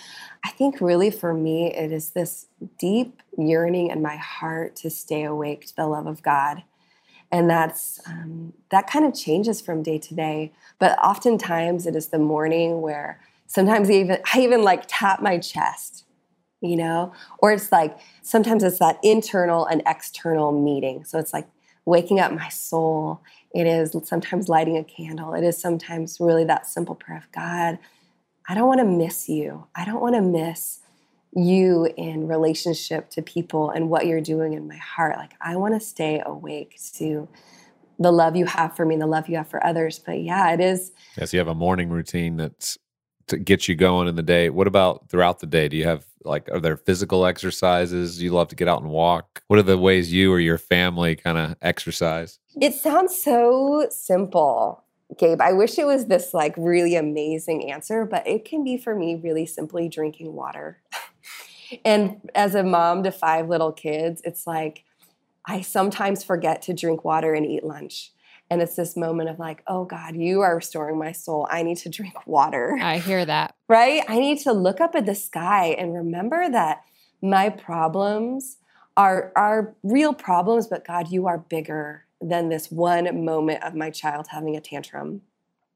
I 0.43 0.49
think 0.49 0.81
really 0.81 1.11
for 1.11 1.33
me 1.33 1.73
it 1.73 1.91
is 1.91 2.11
this 2.11 2.47
deep 2.77 3.21
yearning 3.37 3.89
in 3.89 4.01
my 4.01 4.15
heart 4.15 4.75
to 4.77 4.89
stay 4.89 5.23
awake 5.23 5.67
to 5.67 5.75
the 5.75 5.85
love 5.85 6.07
of 6.07 6.23
god 6.23 6.63
and 7.31 7.49
that's 7.49 7.99
um, 8.07 8.53
that 8.71 8.87
kind 8.87 9.05
of 9.05 9.13
changes 9.13 9.61
from 9.61 9.83
day 9.83 9.99
to 9.99 10.15
day. 10.15 10.51
But 10.79 10.97
oftentimes 10.99 11.85
it 11.85 11.95
is 11.95 12.07
the 12.07 12.19
morning 12.19 12.81
where 12.81 13.19
sometimes 13.47 13.89
even 13.89 14.19
i 14.33 14.41
even 14.41 14.63
like 14.63 14.83
tap 14.87 15.21
my 15.21 15.37
chest 15.39 16.05
you 16.61 16.75
know? 16.75 17.13
Or 17.39 17.51
it's 17.53 17.71
like 17.71 17.97
sometimes 18.21 18.63
it's 18.63 18.79
that 18.79 18.99
internal 19.03 19.65
and 19.65 19.81
external 19.85 20.51
meeting. 20.51 21.05
So 21.05 21.17
it's 21.17 21.33
like 21.33 21.47
waking 21.85 22.19
up 22.19 22.31
my 22.33 22.49
soul. 22.49 23.21
It 23.53 23.65
is 23.65 23.95
sometimes 24.03 24.49
lighting 24.49 24.77
a 24.77 24.83
candle. 24.83 25.33
It 25.33 25.43
is 25.43 25.57
sometimes 25.57 26.17
really 26.19 26.43
that 26.45 26.67
simple 26.67 26.95
prayer 26.95 27.17
of 27.17 27.31
god 27.31 27.79
i 28.49 28.55
don't 28.55 28.67
want 28.67 28.79
to 28.79 28.85
miss 28.85 29.29
you. 29.29 29.67
I 29.75 29.85
don't 29.85 30.01
want 30.01 30.15
to 30.15 30.21
miss 30.21 30.79
you 31.35 31.91
in 31.97 32.27
relationship 32.27 33.09
to 33.11 33.21
people 33.21 33.69
and 33.69 33.89
what 33.89 34.07
you're 34.07 34.21
doing 34.21 34.53
in 34.53 34.67
my 34.67 34.77
heart. 34.77 35.17
Like, 35.17 35.33
I 35.41 35.55
want 35.55 35.75
to 35.75 35.79
stay 35.79 36.21
awake 36.25 36.79
to 36.95 37.27
the 37.99 38.11
love 38.11 38.35
you 38.35 38.45
have 38.45 38.75
for 38.75 38.85
me 38.85 38.95
and 38.95 39.01
the 39.01 39.07
love 39.07 39.27
you 39.27 39.37
have 39.37 39.47
for 39.47 39.63
others. 39.65 39.99
But 39.99 40.21
yeah, 40.21 40.51
it 40.53 40.59
is. 40.59 40.91
Yes, 41.17 41.33
you 41.33 41.39
have 41.39 41.47
a 41.47 41.55
morning 41.55 41.89
routine 41.89 42.37
that's 42.37 42.77
to 43.27 43.37
get 43.37 43.67
you 43.67 43.75
going 43.75 44.07
in 44.07 44.15
the 44.15 44.23
day. 44.23 44.49
What 44.49 44.67
about 44.67 45.09
throughout 45.09 45.39
the 45.39 45.47
day? 45.47 45.69
Do 45.69 45.77
you 45.77 45.85
have 45.85 46.05
like 46.25 46.49
are 46.51 46.59
there 46.59 46.77
physical 46.77 47.25
exercises? 47.25 48.17
Do 48.17 48.23
you 48.23 48.31
love 48.31 48.49
to 48.49 48.55
get 48.55 48.67
out 48.67 48.81
and 48.81 48.89
walk? 48.89 49.43
What 49.47 49.59
are 49.59 49.63
the 49.63 49.77
ways 49.77 50.11
you 50.11 50.31
or 50.31 50.39
your 50.39 50.57
family 50.57 51.15
kind 51.15 51.37
of 51.37 51.55
exercise? 51.61 52.39
It 52.59 52.73
sounds 52.73 53.17
so 53.17 53.87
simple, 53.91 54.83
Gabe. 55.17 55.41
I 55.41 55.53
wish 55.53 55.77
it 55.77 55.85
was 55.85 56.05
this 56.05 56.33
like 56.33 56.53
really 56.57 56.95
amazing 56.95 57.71
answer, 57.71 58.05
but 58.05 58.27
it 58.27 58.45
can 58.45 58.63
be 58.63 58.77
for 58.77 58.95
me 58.95 59.15
really 59.15 59.45
simply 59.45 59.89
drinking 59.89 60.33
water. 60.33 60.81
and 61.85 62.29
as 62.35 62.55
a 62.55 62.63
mom 62.63 63.03
to 63.03 63.11
five 63.11 63.49
little 63.49 63.71
kids, 63.71 64.21
it's 64.23 64.45
like 64.45 64.83
I 65.45 65.61
sometimes 65.61 66.23
forget 66.23 66.61
to 66.63 66.73
drink 66.73 67.03
water 67.03 67.33
and 67.33 67.45
eat 67.45 67.63
lunch. 67.63 68.11
And 68.51 68.61
it's 68.61 68.75
this 68.75 68.97
moment 68.97 69.29
of 69.29 69.39
like, 69.39 69.63
oh 69.67 69.85
God, 69.85 70.15
you 70.15 70.41
are 70.41 70.55
restoring 70.55 70.97
my 70.97 71.11
soul. 71.11 71.47
I 71.51 71.63
need 71.63 71.77
to 71.77 71.89
drink 71.89 72.13
water. 72.27 72.77
I 72.81 72.99
hear 72.99 73.25
that. 73.25 73.55
Right? 73.67 74.03
I 74.07 74.19
need 74.19 74.39
to 74.39 74.53
look 74.53 74.79
up 74.79 74.95
at 74.95 75.05
the 75.05 75.15
sky 75.15 75.75
and 75.77 75.93
remember 75.93 76.49
that 76.49 76.81
my 77.21 77.49
problems 77.49 78.57
are, 78.95 79.31
are 79.35 79.75
real 79.83 80.13
problems, 80.13 80.67
but 80.67 80.85
God, 80.85 81.09
you 81.09 81.27
are 81.27 81.37
bigger 81.37 82.05
than 82.21 82.49
this 82.49 82.69
one 82.69 83.23
moment 83.23 83.63
of 83.63 83.75
my 83.75 83.89
child 83.89 84.27
having 84.29 84.55
a 84.55 84.61
tantrum. 84.61 85.21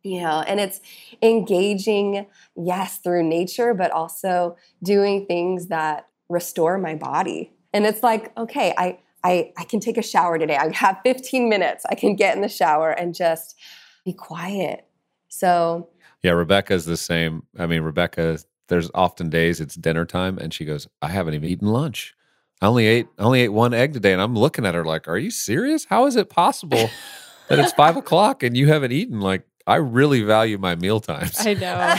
You 0.04 0.22
know, 0.22 0.42
and 0.42 0.60
it's 0.60 0.82
engaging, 1.22 2.26
yes, 2.58 2.98
through 2.98 3.24
nature, 3.24 3.74
but 3.74 3.90
also 3.92 4.58
doing 4.84 5.26
things 5.26 5.68
that 5.68 6.08
restore 6.28 6.78
my 6.78 6.96
body. 6.96 7.54
And 7.72 7.86
it's 7.86 8.04
like, 8.04 8.38
okay, 8.38 8.74
I 8.78 9.00
I, 9.24 9.54
I 9.58 9.64
can 9.64 9.80
take 9.80 9.98
a 9.98 10.04
shower 10.04 10.38
today. 10.38 10.58
I 10.58 10.74
have 10.76 11.00
15 11.04 11.48
minutes. 11.48 11.86
I 11.90 11.96
can 11.96 12.16
get 12.16 12.36
in 12.36 12.42
the 12.42 12.50
shower 12.50 12.92
and 12.92 13.16
just 13.16 13.58
be 14.04 14.14
quiet. 14.14 14.86
So, 15.30 15.90
yeah, 16.22 16.32
Rebecca's 16.32 16.86
the 16.86 16.98
same. 16.98 17.44
I 17.58 17.66
mean, 17.66 17.82
Rebecca, 17.82 18.38
there's 18.68 18.92
often 18.94 19.30
days 19.30 19.62
it's 19.62 19.76
dinner 19.76 20.06
time 20.06 20.38
and 20.38 20.54
she 20.54 20.66
goes, 20.66 20.88
I 21.02 21.10
haven't 21.10 21.36
even 21.36 21.50
eaten 21.50 21.68
lunch. 21.68 22.16
I 22.64 22.68
only 22.68 22.88
ate 22.88 23.08
I 23.20 23.24
only 23.24 23.42
ate 23.42 23.50
one 23.50 23.74
egg 23.74 23.92
today. 23.92 24.14
And 24.14 24.22
I'm 24.22 24.36
looking 24.36 24.66
at 24.66 24.74
her 24.74 24.86
like, 24.86 25.10
Are 25.10 25.18
you 25.18 25.32
serious? 25.32 25.84
How 25.84 26.06
is 26.06 26.16
it 26.16 26.30
possible 26.30 26.90
that 27.50 27.60
it's 27.60 27.74
five 27.74 27.98
o'clock 27.98 28.42
and 28.42 28.56
you 28.56 28.68
haven't 28.68 28.94
eaten? 28.94 29.20
Like, 29.20 29.46
I 29.68 29.76
really 29.76 30.22
value 30.22 30.58
my 30.58 30.76
meal 30.76 31.02
times. 31.02 31.46
I 31.46 31.56
know. 31.56 31.96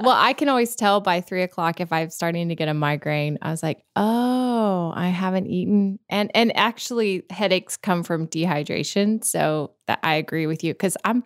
well, 0.02 0.16
I 0.16 0.32
can 0.32 0.48
always 0.48 0.74
tell 0.76 1.00
by 1.02 1.20
three 1.20 1.42
o'clock 1.42 1.80
if 1.80 1.92
I'm 1.92 2.08
starting 2.08 2.48
to 2.48 2.54
get 2.54 2.68
a 2.68 2.74
migraine. 2.74 3.36
I 3.42 3.50
was 3.50 3.62
like, 3.62 3.82
oh, 3.96 4.94
I 4.96 5.08
haven't 5.08 5.46
eaten, 5.46 5.98
and 6.08 6.30
and 6.34 6.56
actually 6.56 7.24
headaches 7.28 7.76
come 7.76 8.02
from 8.02 8.28
dehydration. 8.28 9.22
So 9.22 9.72
that 9.88 9.98
I 10.02 10.14
agree 10.14 10.46
with 10.46 10.64
you 10.64 10.72
because 10.72 10.96
I'm, 11.04 11.22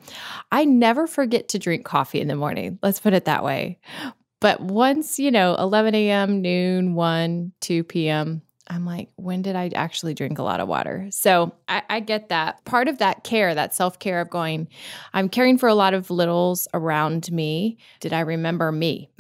I 0.51 0.65
never 0.65 1.07
forget 1.07 1.49
to 1.51 1.59
drink 1.61 1.85
coffee 1.85 2.21
in 2.21 2.27
the 2.27 2.37
morning. 2.37 2.81
Let's 2.83 2.99
put 2.99 3.13
it 3.13 3.27
that 3.27 3.45
way. 3.45 3.79
But 4.41 4.61
once 4.61 5.21
you 5.21 5.31
know, 5.31 5.55
11 5.55 5.95
a.m., 5.95 6.43
noon, 6.43 6.95
1, 6.95 7.53
2 7.61 7.85
p.m., 7.85 8.43
I'm 8.73 8.87
like, 8.87 9.11
when 9.17 9.43
did 9.43 9.55
I 9.55 9.71
actually 9.75 10.15
drink 10.15 10.39
a 10.39 10.43
lot 10.43 10.61
of 10.61 10.69
water? 10.69 11.07
So 11.11 11.55
I, 11.69 11.83
I 11.91 12.01
get 12.01 12.31
that. 12.31 12.65
Part 12.65 12.89
of 12.89 12.99
that 12.99 13.23
care, 13.23 13.55
that 13.55 13.75
self 13.75 13.99
care 13.99 14.21
of 14.21 14.31
going, 14.31 14.69
I'm 15.13 15.29
caring 15.29 15.59
for 15.59 15.69
a 15.69 15.75
lot 15.75 15.95
of 15.95 16.11
littles 16.11 16.67
around 16.73 17.31
me. 17.31 17.79
Did 18.01 18.13
I 18.13 18.21
remember 18.21 18.73
me 18.73 19.11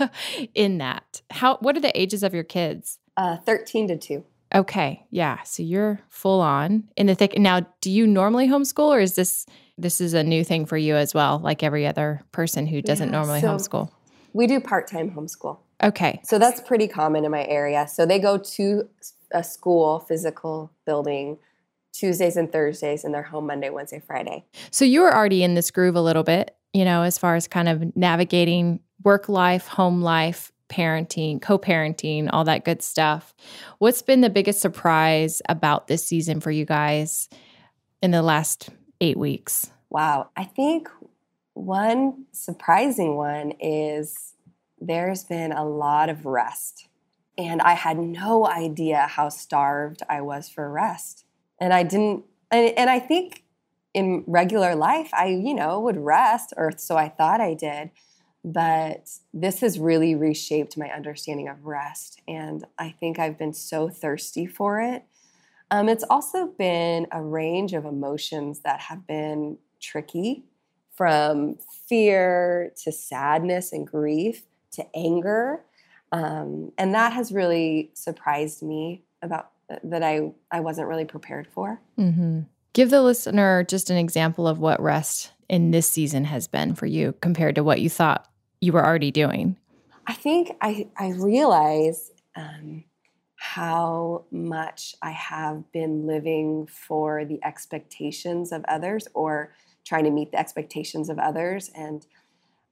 in 0.54 0.78
that? 0.78 1.20
How? 1.30 1.58
What 1.58 1.76
are 1.76 1.80
the 1.80 1.98
ages 2.00 2.22
of 2.22 2.32
your 2.32 2.44
kids? 2.44 2.98
Uh, 3.16 3.36
13 3.36 3.88
to 3.88 3.98
2. 3.98 4.24
Okay, 4.54 5.04
yeah. 5.10 5.42
So 5.44 5.62
you're 5.62 6.00
full 6.08 6.40
on 6.40 6.84
in 6.96 7.06
the 7.06 7.14
thick. 7.14 7.38
Now, 7.38 7.66
do 7.80 7.90
you 7.90 8.06
normally 8.06 8.48
homeschool, 8.48 8.88
or 8.88 9.00
is 9.00 9.14
this 9.14 9.46
this 9.78 10.00
is 10.00 10.14
a 10.14 10.22
new 10.22 10.44
thing 10.44 10.66
for 10.66 10.76
you 10.76 10.94
as 10.94 11.14
well, 11.14 11.38
like 11.38 11.62
every 11.62 11.86
other 11.86 12.22
person 12.32 12.66
who 12.66 12.82
doesn't 12.82 13.08
yeah, 13.08 13.12
normally 13.12 13.40
so 13.40 13.48
homeschool? 13.48 13.90
We 14.34 14.46
do 14.46 14.60
part 14.60 14.90
time 14.90 15.10
homeschool. 15.10 15.58
Okay. 15.82 16.20
So 16.24 16.38
that's 16.38 16.60
pretty 16.60 16.88
common 16.88 17.24
in 17.24 17.30
my 17.30 17.44
area. 17.46 17.88
So 17.88 18.06
they 18.06 18.18
go 18.18 18.38
to 18.38 18.88
a 19.32 19.42
school, 19.42 20.00
physical 20.00 20.70
building, 20.86 21.38
Tuesdays 21.92 22.36
and 22.36 22.50
Thursdays, 22.50 23.04
and 23.04 23.12
they're 23.12 23.22
home 23.22 23.46
Monday, 23.46 23.70
Wednesday, 23.70 24.02
Friday. 24.04 24.44
So 24.70 24.84
you 24.84 25.00
were 25.00 25.14
already 25.14 25.42
in 25.42 25.54
this 25.54 25.70
groove 25.70 25.96
a 25.96 26.00
little 26.00 26.22
bit, 26.22 26.56
you 26.72 26.84
know, 26.84 27.02
as 27.02 27.18
far 27.18 27.36
as 27.36 27.48
kind 27.48 27.68
of 27.68 27.96
navigating 27.96 28.80
work 29.02 29.28
life, 29.28 29.66
home 29.66 30.02
life, 30.02 30.52
parenting, 30.68 31.40
co 31.40 31.58
parenting, 31.58 32.30
all 32.32 32.44
that 32.44 32.64
good 32.64 32.82
stuff. 32.82 33.34
What's 33.78 34.02
been 34.02 34.22
the 34.22 34.30
biggest 34.30 34.60
surprise 34.60 35.42
about 35.48 35.86
this 35.86 36.04
season 36.04 36.40
for 36.40 36.50
you 36.50 36.64
guys 36.64 37.28
in 38.02 38.10
the 38.10 38.22
last 38.22 38.70
eight 39.00 39.18
weeks? 39.18 39.70
Wow. 39.90 40.30
I 40.36 40.44
think 40.44 40.88
one 41.54 42.24
surprising 42.32 43.16
one 43.16 43.52
is 43.60 44.31
there's 44.86 45.24
been 45.24 45.52
a 45.52 45.64
lot 45.64 46.08
of 46.08 46.26
rest. 46.26 46.88
And 47.38 47.62
I 47.62 47.72
had 47.74 47.98
no 47.98 48.46
idea 48.46 49.06
how 49.08 49.28
starved 49.28 50.02
I 50.08 50.20
was 50.20 50.48
for 50.48 50.70
rest. 50.70 51.24
And 51.60 51.72
I 51.72 51.82
didn't, 51.82 52.24
and, 52.50 52.76
and 52.76 52.90
I 52.90 52.98
think 52.98 53.44
in 53.94 54.24
regular 54.26 54.74
life, 54.74 55.10
I, 55.12 55.26
you 55.26 55.54
know, 55.54 55.80
would 55.80 55.96
rest, 55.96 56.52
or 56.56 56.72
so 56.76 56.96
I 56.96 57.08
thought 57.08 57.40
I 57.40 57.54
did. 57.54 57.90
But 58.44 59.08
this 59.32 59.60
has 59.60 59.78
really 59.78 60.14
reshaped 60.14 60.76
my 60.76 60.90
understanding 60.90 61.48
of 61.48 61.64
rest. 61.64 62.20
And 62.26 62.64
I 62.78 62.90
think 62.90 63.18
I've 63.18 63.38
been 63.38 63.54
so 63.54 63.88
thirsty 63.88 64.46
for 64.46 64.80
it. 64.80 65.04
Um, 65.70 65.88
it's 65.88 66.04
also 66.10 66.48
been 66.48 67.06
a 67.12 67.22
range 67.22 67.72
of 67.72 67.84
emotions 67.84 68.60
that 68.60 68.80
have 68.80 69.06
been 69.06 69.58
tricky 69.80 70.44
from 70.90 71.56
fear 71.88 72.72
to 72.84 72.92
sadness 72.92 73.72
and 73.72 73.86
grief 73.86 74.42
to 74.72 74.86
anger. 74.94 75.60
Um, 76.10 76.72
and 76.76 76.94
that 76.94 77.12
has 77.12 77.32
really 77.32 77.90
surprised 77.94 78.62
me 78.62 79.04
about 79.22 79.50
uh, 79.70 79.76
that 79.84 80.02
I, 80.02 80.32
I 80.50 80.60
wasn't 80.60 80.88
really 80.88 81.04
prepared 81.04 81.46
for. 81.46 81.80
Mm-hmm. 81.98 82.40
Give 82.72 82.90
the 82.90 83.02
listener 83.02 83.64
just 83.64 83.90
an 83.90 83.96
example 83.96 84.46
of 84.48 84.58
what 84.58 84.80
rest 84.80 85.32
in 85.48 85.70
this 85.70 85.86
season 85.86 86.24
has 86.24 86.48
been 86.48 86.74
for 86.74 86.86
you 86.86 87.14
compared 87.20 87.54
to 87.54 87.64
what 87.64 87.80
you 87.80 87.90
thought 87.90 88.28
you 88.60 88.72
were 88.72 88.84
already 88.84 89.10
doing. 89.10 89.56
I 90.06 90.14
think 90.14 90.56
I, 90.60 90.88
I 90.98 91.10
realize 91.10 92.10
um, 92.34 92.84
how 93.36 94.24
much 94.30 94.94
I 95.02 95.10
have 95.10 95.70
been 95.72 96.06
living 96.06 96.66
for 96.66 97.24
the 97.24 97.40
expectations 97.44 98.52
of 98.52 98.64
others 98.68 99.08
or 99.14 99.52
trying 99.84 100.04
to 100.04 100.10
meet 100.10 100.32
the 100.32 100.38
expectations 100.38 101.10
of 101.10 101.18
others. 101.18 101.70
And 101.74 102.06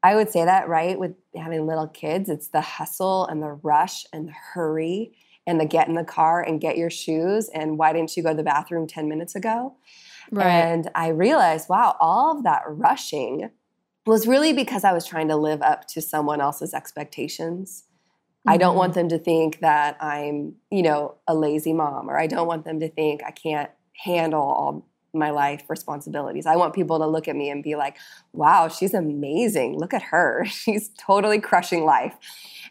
I 0.03 0.15
would 0.15 0.31
say 0.31 0.45
that, 0.45 0.69
right? 0.69 0.99
With 0.99 1.15
having 1.37 1.67
little 1.67 1.89
kids, 1.89 2.29
it's 2.29 2.49
the 2.49 2.61
hustle 2.61 3.27
and 3.27 3.43
the 3.43 3.53
rush 3.63 4.07
and 4.13 4.29
the 4.29 4.35
hurry 4.55 5.13
and 5.47 5.61
the 5.61 5.67
get 5.67 5.89
in 5.89 5.95
the 5.95 6.05
car 6.05 6.43
and 6.43 6.61
get 6.61 6.79
your 6.79 6.91
shoes 6.91 7.49
and 7.53 7.79
why 7.79 7.93
didn't 7.93 8.17
you 8.17 8.23
go 8.23 8.31
to 8.31 8.37
the 8.37 8.43
bathroom 8.43 8.87
10 8.87 9.09
minutes 9.09 9.35
ago? 9.35 9.75
Right. 10.31 10.47
And 10.47 10.91
I 10.95 11.09
realized, 11.09 11.69
wow, 11.69 11.97
all 12.01 12.37
of 12.37 12.45
that 12.45 12.63
rushing 12.67 13.51
was 14.07 14.27
really 14.27 14.53
because 14.53 14.85
I 14.85 14.93
was 14.93 15.07
trying 15.07 15.29
to 15.29 15.37
live 15.37 15.61
up 15.63 15.87
to 15.89 16.01
someone 16.01 16.41
else's 16.41 16.73
expectations. 16.73 17.85
Mm-hmm. 18.41 18.51
I 18.51 18.57
don't 18.57 18.77
want 18.77 18.93
mm-hmm. 18.93 19.09
them 19.09 19.19
to 19.19 19.19
think 19.19 19.61
that 19.61 20.03
I'm, 20.03 20.55
you 20.71 20.83
know, 20.83 21.17
a 21.27 21.35
lazy 21.35 21.73
mom, 21.73 22.09
or 22.09 22.19
I 22.19 22.27
don't 22.27 22.47
want 22.47 22.65
them 22.65 22.81
to 22.81 22.89
think 22.89 23.23
I 23.27 23.31
can't 23.33 23.71
handle 24.05 24.41
all 24.41 24.89
my 25.13 25.31
life 25.31 25.65
responsibilities. 25.69 26.47
I 26.47 26.57
want 26.57 26.75
people 26.75 26.99
to 26.99 27.07
look 27.07 27.29
at 27.29 27.37
me 27.37 27.51
and 27.51 27.63
be 27.63 27.77
like, 27.77 27.97
wow, 28.33 28.69
she's 28.69 28.95
amazing. 28.95 29.79
Look 29.79 29.93
at 29.95 30.03
her. 30.03 30.45
She's 30.51 30.91
totally 30.99 31.41
crushing 31.41 31.85
life. 31.85 32.15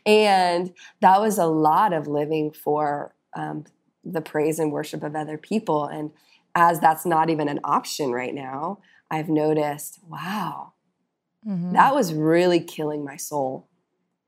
And 0.05 0.73
that 1.01 1.19
was 1.19 1.37
a 1.37 1.45
lot 1.45 1.93
of 1.93 2.07
living 2.07 2.51
for 2.51 3.13
um, 3.35 3.65
the 4.03 4.21
praise 4.21 4.59
and 4.59 4.71
worship 4.71 5.03
of 5.03 5.15
other 5.15 5.37
people. 5.37 5.85
And 5.85 6.11
as 6.55 6.79
that's 6.79 7.05
not 7.05 7.29
even 7.29 7.49
an 7.49 7.59
option 7.63 8.11
right 8.11 8.33
now, 8.33 8.79
I've 9.11 9.29
noticed, 9.29 9.99
wow, 10.07 10.73
mm-hmm. 11.47 11.73
that 11.73 11.93
was 11.93 12.13
really 12.13 12.59
killing 12.59 13.03
my 13.03 13.17
soul. 13.17 13.67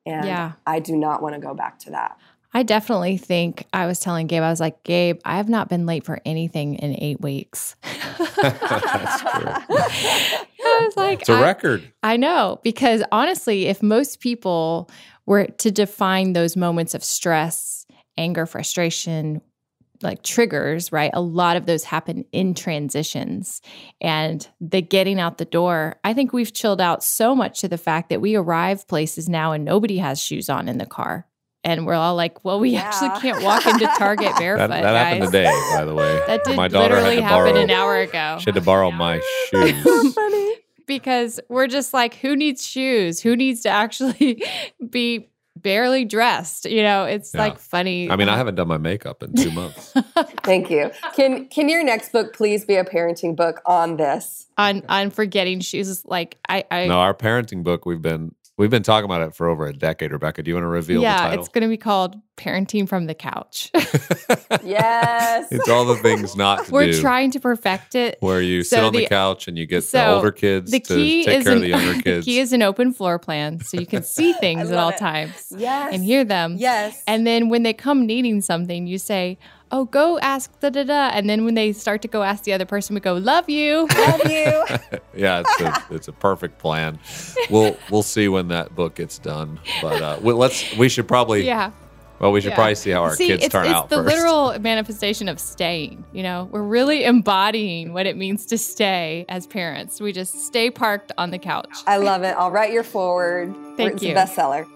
And 0.06 0.26
yeah. 0.26 0.54
I 0.66 0.80
do 0.80 0.96
not 0.96 1.22
want 1.22 1.36
to 1.36 1.42
go 1.42 1.54
back 1.54 1.80
to 1.80 1.92
that. 1.92 2.18
I 2.54 2.64
definitely 2.64 3.18
think 3.18 3.66
I 3.72 3.86
was 3.86 4.00
telling 4.00 4.28
Gabe, 4.28 4.44
I 4.44 4.50
was 4.50 4.60
like, 4.60 4.84
Gabe, 4.84 5.20
I 5.24 5.38
have 5.38 5.48
not 5.48 5.70
been 5.70 5.86
late 5.86 6.04
for 6.04 6.20
anything 6.26 6.76
in 6.76 7.02
eight 7.02 7.22
weeks. 7.22 7.78
That's 7.84 9.22
true. 9.22 9.78
I 10.64 10.82
was 10.86 10.98
like, 10.98 11.22
it's 11.22 11.30
a 11.30 11.42
record. 11.42 11.92
I 12.04 12.18
know, 12.18 12.60
because 12.62 13.04
honestly, 13.12 13.68
if 13.68 13.82
most 13.82 14.20
people 14.20 14.90
were 15.26 15.46
to 15.46 15.72
define 15.72 16.34
those 16.34 16.58
moments 16.58 16.94
of 16.94 17.04
stress, 17.04 17.86
anger, 18.18 18.46
frustration, 18.46 19.42
like 20.02 20.24
triggers, 20.24 20.92
right? 20.92 21.12
A 21.14 21.22
lot 21.22 21.56
of 21.56 21.68
those 21.68 21.84
happen 21.84 22.26
in 22.32 22.54
transitions. 22.54 23.62
And 24.02 24.46
the 24.60 24.82
getting 24.82 25.20
out 25.20 25.38
the 25.38 25.46
door, 25.46 26.00
I 26.04 26.14
think 26.14 26.34
we've 26.34 26.52
chilled 26.52 26.82
out 26.82 27.04
so 27.04 27.36
much 27.36 27.62
to 27.62 27.68
the 27.68 27.78
fact 27.78 28.10
that 28.10 28.20
we 28.20 28.36
arrive 28.36 28.88
places 28.88 29.30
now 29.30 29.52
and 29.52 29.64
nobody 29.64 30.00
has 30.00 30.22
shoes 30.22 30.50
on 30.50 30.68
in 30.68 30.80
the 30.80 30.86
car 30.86 31.28
and 31.64 31.86
we're 31.86 31.94
all 31.96 32.16
like, 32.16 32.44
"Well, 32.44 32.60
we 32.60 32.72
yeah. 32.72 32.82
actually 32.82 33.20
can't 33.22 33.44
walk 33.44 33.66
into 33.68 33.86
Target 33.98 34.32
barefoot." 34.38 34.68
that, 34.70 34.82
that 34.82 34.96
happened 35.08 35.26
today, 35.26 35.52
by 35.76 35.86
the 35.86 35.94
way. 35.96 36.20
That 36.28 36.44
did 36.44 36.56
my 36.56 36.68
daughter 36.68 36.96
literally 36.96 37.22
happen 37.22 37.54
borrow, 37.54 37.62
an 37.64 37.70
hour 37.72 37.98
ago. 38.00 38.38
She 38.40 38.46
had 38.46 38.56
to 38.56 38.62
borrow 38.62 38.92
my 39.06 39.22
shoes. 39.50 40.14
funny. 40.14 40.56
because 40.88 41.40
we're 41.50 41.68
just 41.68 41.94
like, 41.94 42.16
who 42.16 42.36
needs 42.36 42.66
shoes? 42.66 43.22
Who 43.22 43.36
needs 43.36 43.62
to 43.62 43.70
actually 43.70 44.44
be 44.90 45.30
barely 45.56 46.06
dressed? 46.06 46.66
You 46.66 46.84
know, 46.84 47.06
it's 47.06 47.34
Yeah. 47.34 47.42
like 47.42 47.60
funny. 47.60 48.10
I 48.10 48.16
mean, 48.16 48.30
I 48.30 48.36
haven't 48.38 48.56
done 48.56 48.68
my 48.68 48.78
makeup 48.78 49.22
in 49.24 49.34
two 49.36 49.52
months. 49.52 49.94
Thank 50.44 50.70
you. 50.72 50.92
Can 51.16 51.48
can 51.48 51.70
your 51.70 51.84
next 51.84 52.12
book 52.12 52.34
please 52.34 52.66
be 52.66 52.76
a 52.76 52.84
parenting 52.84 53.36
book 53.36 53.62
on 53.66 53.98
this? 53.98 54.48
on 54.58 54.84
on 54.90 55.10
forgetting 55.12 55.60
shoes. 55.60 56.04
Like 56.06 56.38
I, 56.50 56.64
I 56.72 56.88
no, 56.88 57.00
our 57.00 57.14
parenting 57.14 57.64
book 57.64 57.86
we've 57.86 58.02
been 58.02 58.34
we've 58.58 58.70
been 58.70 58.84
talking 58.84 59.06
about 59.06 59.22
it 59.22 59.36
for 59.36 59.48
over 59.48 59.66
a 59.68 59.74
decade. 59.74 60.12
Rebecca, 60.12 60.44
do 60.44 60.50
you 60.50 60.56
want 60.56 60.64
to 60.66 60.68
reveal 60.70 61.00
the 61.02 61.04
yeah, 61.04 61.18
title? 61.18 61.40
it's 61.40 61.50
going 61.50 61.64
to 61.64 61.68
be 61.68 61.78
called 61.78 62.16
Parenting 62.38 62.88
from 62.88 63.06
the 63.08 63.16
Couch. 63.16 63.72
Yes. 64.64 65.48
it's 65.52 65.68
all 65.70 65.86
the 65.86 65.96
things 65.98 66.36
not 66.36 66.66
to 66.66 66.72
We're 66.72 66.92
do. 66.92 67.02
trying 67.02 67.32
to 67.32 67.40
perfect 67.40 67.96
it. 67.96 68.18
where 68.20 68.42
you 68.42 68.64
So 68.64 68.76
sit 68.78 68.84
on 68.86 68.94
the, 68.94 69.00
the- 69.00 69.08
couch 69.08 69.48
and 69.48 69.58
you 69.58 69.66
get 69.66 69.84
the 69.92 70.08
older 70.08 70.32
kids 70.32 70.72
The 70.72 70.80
to 70.82 70.96
key 70.96 71.24
take 71.24 71.40
is 71.40 71.44
care 71.46 71.54
an, 71.54 71.58
of 71.58 71.62
the 71.64 71.68
younger 71.70 71.94
the 72.02 72.22
key 72.22 72.40
is 72.40 72.54
an 72.54 72.62
open 72.62 72.94
floor 72.94 73.18
plan, 73.20 73.60
so 73.62 73.80
you 73.80 73.86
can 73.86 74.04
see 74.04 74.34
things 74.40 74.70
at 74.72 74.78
all 74.78 74.90
it. 74.90 74.98
times 74.98 75.52
yes. 75.56 75.94
and 75.94 76.04
hear 76.04 76.24
them. 76.24 76.56
Yes. 76.60 77.02
And 77.08 77.26
then 77.26 77.50
when 77.50 77.64
they 77.64 77.74
come 77.74 78.06
needing 78.06 78.42
something, 78.42 78.88
you 78.88 78.98
say, 78.98 79.38
"Oh, 79.72 79.86
go 79.86 80.20
ask 80.20 80.52
da 80.60 80.70
da 80.70 80.84
da." 80.84 81.10
And 81.14 81.30
then 81.30 81.46
when 81.46 81.56
they 81.56 81.74
start 81.74 82.02
to 82.04 82.08
go 82.08 82.24
ask 82.24 82.44
the 82.44 82.54
other 82.54 82.66
person, 82.66 82.94
we 82.94 83.00
go, 83.00 83.14
"Love 83.16 83.50
you." 83.50 83.88
love 83.88 84.22
you. 84.26 84.64
yeah, 85.16 85.44
it's 85.46 85.62
a, 85.62 85.86
it's 85.96 86.08
a 86.08 86.14
perfect 86.14 86.60
plan. 86.60 87.00
We'll 87.50 87.78
we'll 87.90 88.04
see 88.04 88.28
when 88.28 88.48
that 88.50 88.76
book 88.76 88.96
gets 88.96 89.20
done, 89.20 89.60
but 89.82 90.02
uh, 90.02 90.20
we, 90.22 90.34
let's 90.34 90.76
we 90.78 90.90
should 90.90 91.08
probably 91.08 91.46
yeah. 91.46 91.72
well 92.20 92.32
we 92.32 92.42
should 92.42 92.50
yeah. 92.50 92.56
probably 92.56 92.76
see 92.76 92.92
how 92.92 93.04
our 93.04 93.16
See, 93.16 93.28
kids 93.28 93.46
it's, 93.46 93.52
turn 93.52 93.66
it's 93.66 93.74
out 93.74 93.86
It's 93.86 93.90
the 93.92 94.04
first. 94.04 94.16
literal 94.16 94.60
manifestation 94.60 95.28
of 95.28 95.40
staying. 95.40 96.04
You 96.14 96.24
know, 96.24 96.50
we're 96.52 96.64
really 96.64 97.04
embodying 97.04 97.94
what 97.94 98.06
it 98.06 98.18
means 98.18 98.46
to 98.48 98.58
stay 98.58 99.26
as 99.30 99.48
parents. 99.48 100.00
We 100.00 100.12
just 100.12 100.46
stay 100.46 100.70
parked 100.70 101.12
on 101.18 101.32
the 101.32 101.40
couch. 101.40 101.70
I 101.88 101.98
love 101.98 102.24
it. 102.24 102.36
I'll 102.38 102.52
write 102.52 102.72
your 102.72 102.84
forward. 102.84 103.54
Thank 103.78 103.94
it's 103.94 104.04
you. 104.04 104.14
a 104.14 104.16
bestseller. 104.16 104.68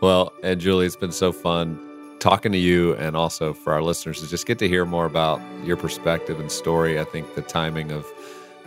Well, 0.00 0.32
Anjuli, 0.42 0.86
it's 0.86 0.96
been 0.96 1.12
so 1.12 1.30
fun 1.30 1.78
talking 2.22 2.52
to 2.52 2.58
you 2.58 2.94
and 2.94 3.16
also 3.16 3.52
for 3.52 3.72
our 3.72 3.82
listeners 3.82 4.20
to 4.20 4.28
just 4.28 4.46
get 4.46 4.56
to 4.60 4.68
hear 4.68 4.84
more 4.84 5.06
about 5.06 5.40
your 5.64 5.76
perspective 5.76 6.38
and 6.38 6.52
story. 6.52 7.00
I 7.00 7.04
think 7.04 7.34
the 7.34 7.42
timing 7.42 7.90
of 7.90 8.06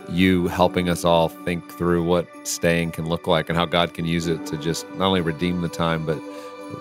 you 0.10 0.50
helping 0.50 0.90
us 0.90 1.06
all 1.06 1.30
think 1.30 1.72
through 1.72 2.04
what 2.04 2.28
staying 2.46 2.92
can 2.92 3.08
look 3.08 3.28
like 3.28 3.48
and 3.48 3.58
how 3.58 3.66
God 3.66 3.94
can 3.94 4.04
use 4.04 4.28
it 4.28 4.46
to 4.48 4.58
just 4.58 4.88
not 4.96 5.08
only 5.08 5.22
redeem 5.22 5.62
the 5.62 5.70
time, 5.70 6.06
but 6.06 6.20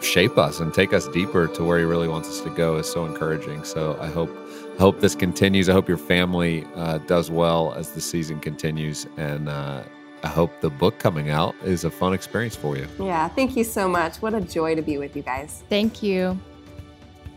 shape 0.03 0.37
us 0.37 0.59
and 0.59 0.75
take 0.75 0.93
us 0.93 1.07
deeper 1.09 1.47
to 1.47 1.63
where 1.63 1.79
He 1.79 1.85
really 1.85 2.09
wants 2.09 2.29
us 2.29 2.41
to 2.41 2.51
go 2.51 2.77
is 2.77 2.91
so 2.91 3.07
encouraging. 3.07 3.63
So 3.63 3.97
I 4.01 4.09
hope 4.09 4.31
I 4.75 4.79
hope 4.79 5.01
this 5.01 5.15
continues. 5.15 5.69
I 5.69 5.73
hope 5.73 5.89
your 5.89 5.97
family 5.97 6.67
uh, 6.75 6.99
does 6.99 7.31
well 7.31 7.73
as 7.75 7.93
the 7.93 8.01
season 8.01 8.41
continues, 8.41 9.07
and 9.17 9.49
uh, 9.49 9.85
I 10.25 10.29
hope 10.29 10.61
the 10.61 10.71
book 10.71 10.99
coming 10.99 11.31
out 11.31 11.55
is 11.63 11.85
a 11.85 11.91
fun 11.91 12.13
experience 12.13 12.57
for 12.57 12.77
you. 12.77 12.89
Yeah. 12.99 13.29
Thank 13.29 13.57
you 13.57 13.63
so 13.63 13.89
much. 13.89 14.17
What 14.17 14.35
a 14.35 14.41
joy 14.41 14.75
to 14.75 14.83
be 14.83 14.99
with 14.99 15.15
you 15.15 15.23
guys. 15.23 15.63
Thank 15.69 16.03
you. 16.03 16.37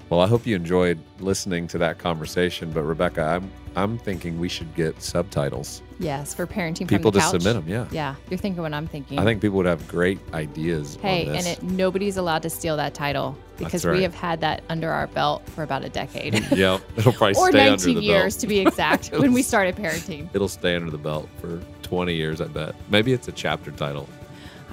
Well, 0.10 0.22
I 0.22 0.28
hope 0.28 0.46
you 0.46 0.56
enjoyed 0.56 1.00
listening 1.20 1.68
to 1.68 1.78
that 1.80 1.98
conversation. 1.98 2.72
But 2.72 2.84
Rebecca, 2.84 3.22
I'm 3.22 3.52
I'm 3.76 3.98
thinking 3.98 4.40
we 4.40 4.50
should 4.50 4.74
get 4.76 5.02
subtitles. 5.02 5.84
Yes, 6.00 6.34
for 6.34 6.48
parenting 6.48 6.88
People 6.88 7.12
to 7.12 7.22
submit 7.22 7.54
them. 7.54 7.68
Yeah, 7.68 7.88
Yeah, 7.92 8.16
you're 8.30 8.38
thinking 8.38 8.62
what 8.62 8.74
I'm 8.74 8.88
thinking. 8.88 9.20
I 9.20 9.24
think 9.24 9.42
people 9.42 9.58
would 9.58 9.66
have 9.66 9.88
great 9.88 10.20
ideas. 10.34 10.98
Hey, 11.02 11.28
and 11.28 11.46
it, 11.46 11.62
nobody's 11.62 12.18
allowed 12.18 12.42
to 12.44 12.50
steal 12.50 12.78
that 12.78 12.94
title 12.94 13.38
because 13.58 13.86
right. 13.86 13.98
we 13.98 14.04
have 14.04 14.16
had 14.16 14.42
that 14.42 14.64
under 14.70 14.90
our 14.90 15.08
belt 15.08 15.48
for 15.50 15.64
about 15.64 15.84
a 15.84 15.90
decade. 15.90 16.34
yep, 16.52 16.82
it'll 16.96 17.14
probably 17.14 17.36
or 17.36 17.50
stay 17.50 17.70
19 17.70 17.72
under 17.72 18.00
the 18.00 18.06
years 18.06 18.36
belt. 18.36 18.42
to 18.42 18.48
be 18.48 18.60
exact 18.60 19.08
when 19.12 19.34
we 19.34 19.44
started 19.44 19.76
parenting. 19.76 20.30
It'll 20.34 20.48
stay 20.48 20.76
under 20.76 20.90
the 20.90 20.98
belt 20.98 21.30
for 21.40 21.62
20 21.84 22.14
years, 22.14 22.42
I 22.42 22.48
bet. 22.48 22.76
Maybe 22.90 23.14
it's 23.14 23.28
a 23.28 23.32
chapter 23.32 23.72
title. 23.72 24.08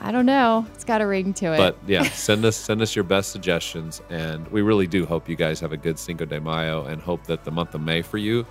I 0.05 0.13
don't 0.13 0.27
know. 0.27 0.67
It's 0.75 0.85
got 0.85 1.01
a 1.01 1.07
ring 1.07 1.33
to 1.35 1.55
it. 1.55 1.57
But 1.57 1.79
yeah, 1.87 2.03
send 2.11 2.45
us 2.45 2.57
send 2.57 2.83
us 2.83 2.95
your 2.95 3.05
best 3.05 3.33
suggestions, 3.33 4.03
and 4.11 4.47
we 4.49 4.61
really 4.61 4.87
do 4.87 5.07
hope 5.07 5.29
you 5.31 5.35
guys 5.37 5.61
have 5.61 5.73
a 5.73 5.79
good 5.79 5.99
Cinco 5.99 6.27
de 6.27 6.39
Mayo, 6.41 6.85
and 6.85 7.01
hope 7.01 7.25
that 7.25 7.45
the 7.45 7.51
month 7.51 7.75
of 7.75 7.81
May 7.81 8.03
for 8.03 8.19
you, 8.19 8.45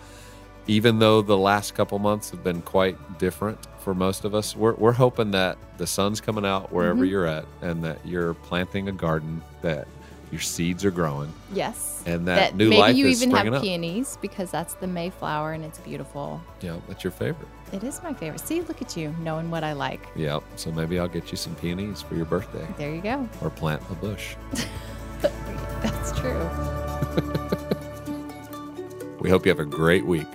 even 0.65 0.97
though 0.97 1.21
the 1.21 1.37
last 1.37 1.75
couple 1.75 1.99
months 1.99 2.31
have 2.31 2.43
been 2.43 2.63
quite 2.63 2.97
different 3.19 3.59
for 3.79 3.93
most 3.93 4.25
of 4.25 4.33
us, 4.33 4.55
we're 4.55 4.73
we're 4.73 4.93
hoping 4.93 5.29
that 5.31 5.59
the 5.77 5.85
sun's 5.85 6.19
coming 6.19 6.43
out 6.45 6.71
wherever 6.73 7.05
Mhm. 7.05 7.09
you're 7.09 7.27
at, 7.27 7.45
and 7.61 7.83
that 7.83 7.99
you're 8.03 8.33
planting 8.33 8.89
a 8.89 8.91
garden, 8.91 9.43
that 9.61 9.87
your 10.31 10.41
seeds 10.41 10.83
are 10.83 10.89
growing, 10.91 11.31
yes. 11.53 12.01
and 12.07 12.27
that, 12.27 12.55
new 12.55 12.69
maybe 12.69 12.81
life 12.81 12.95
you 12.95 13.05
is 13.05 13.21
even 13.21 13.29
have 13.29 13.41
springing 13.41 13.55
up. 13.57 13.61
peonies 13.61 14.17
because 14.23 14.49
that's 14.49 14.73
the 14.75 14.87
Mayflower 14.87 15.51
and 15.53 15.63
it's 15.63 15.77
beautiful. 15.77 16.41
Yeah, 16.61 16.77
that's 16.87 17.03
your 17.03 17.11
favorite. 17.11 17.47
It 17.73 17.83
is 17.83 18.01
my 18.03 18.13
favorite. 18.13 18.39
See, 18.39 18.62
look 18.62 18.81
at 18.81 18.95
you 18.95 19.13
knowing 19.19 19.49
what 19.49 19.63
I 19.63 19.73
like. 19.73 20.07
Yep. 20.15 20.43
so 20.55 20.71
maybe 20.71 20.99
I'll 20.99 21.07
get 21.07 21.31
you 21.31 21.38
some 21.38 21.55
peonies 21.55 22.01
for 22.01 22.15
your 22.15 22.25
birthday, 22.25 22.65
There 22.77 22.93
you 22.93 23.01
go. 23.01 23.27
or 23.41 23.49
plant 23.49 23.81
a 23.89 23.95
bush. 23.95 24.36
That's 25.21 26.12
true. 26.19 26.49
We 29.19 29.29
hope 29.29 29.45
you 29.45 29.51
have 29.51 29.59
a 29.62 29.65
great 29.65 30.05
week. 30.05 30.27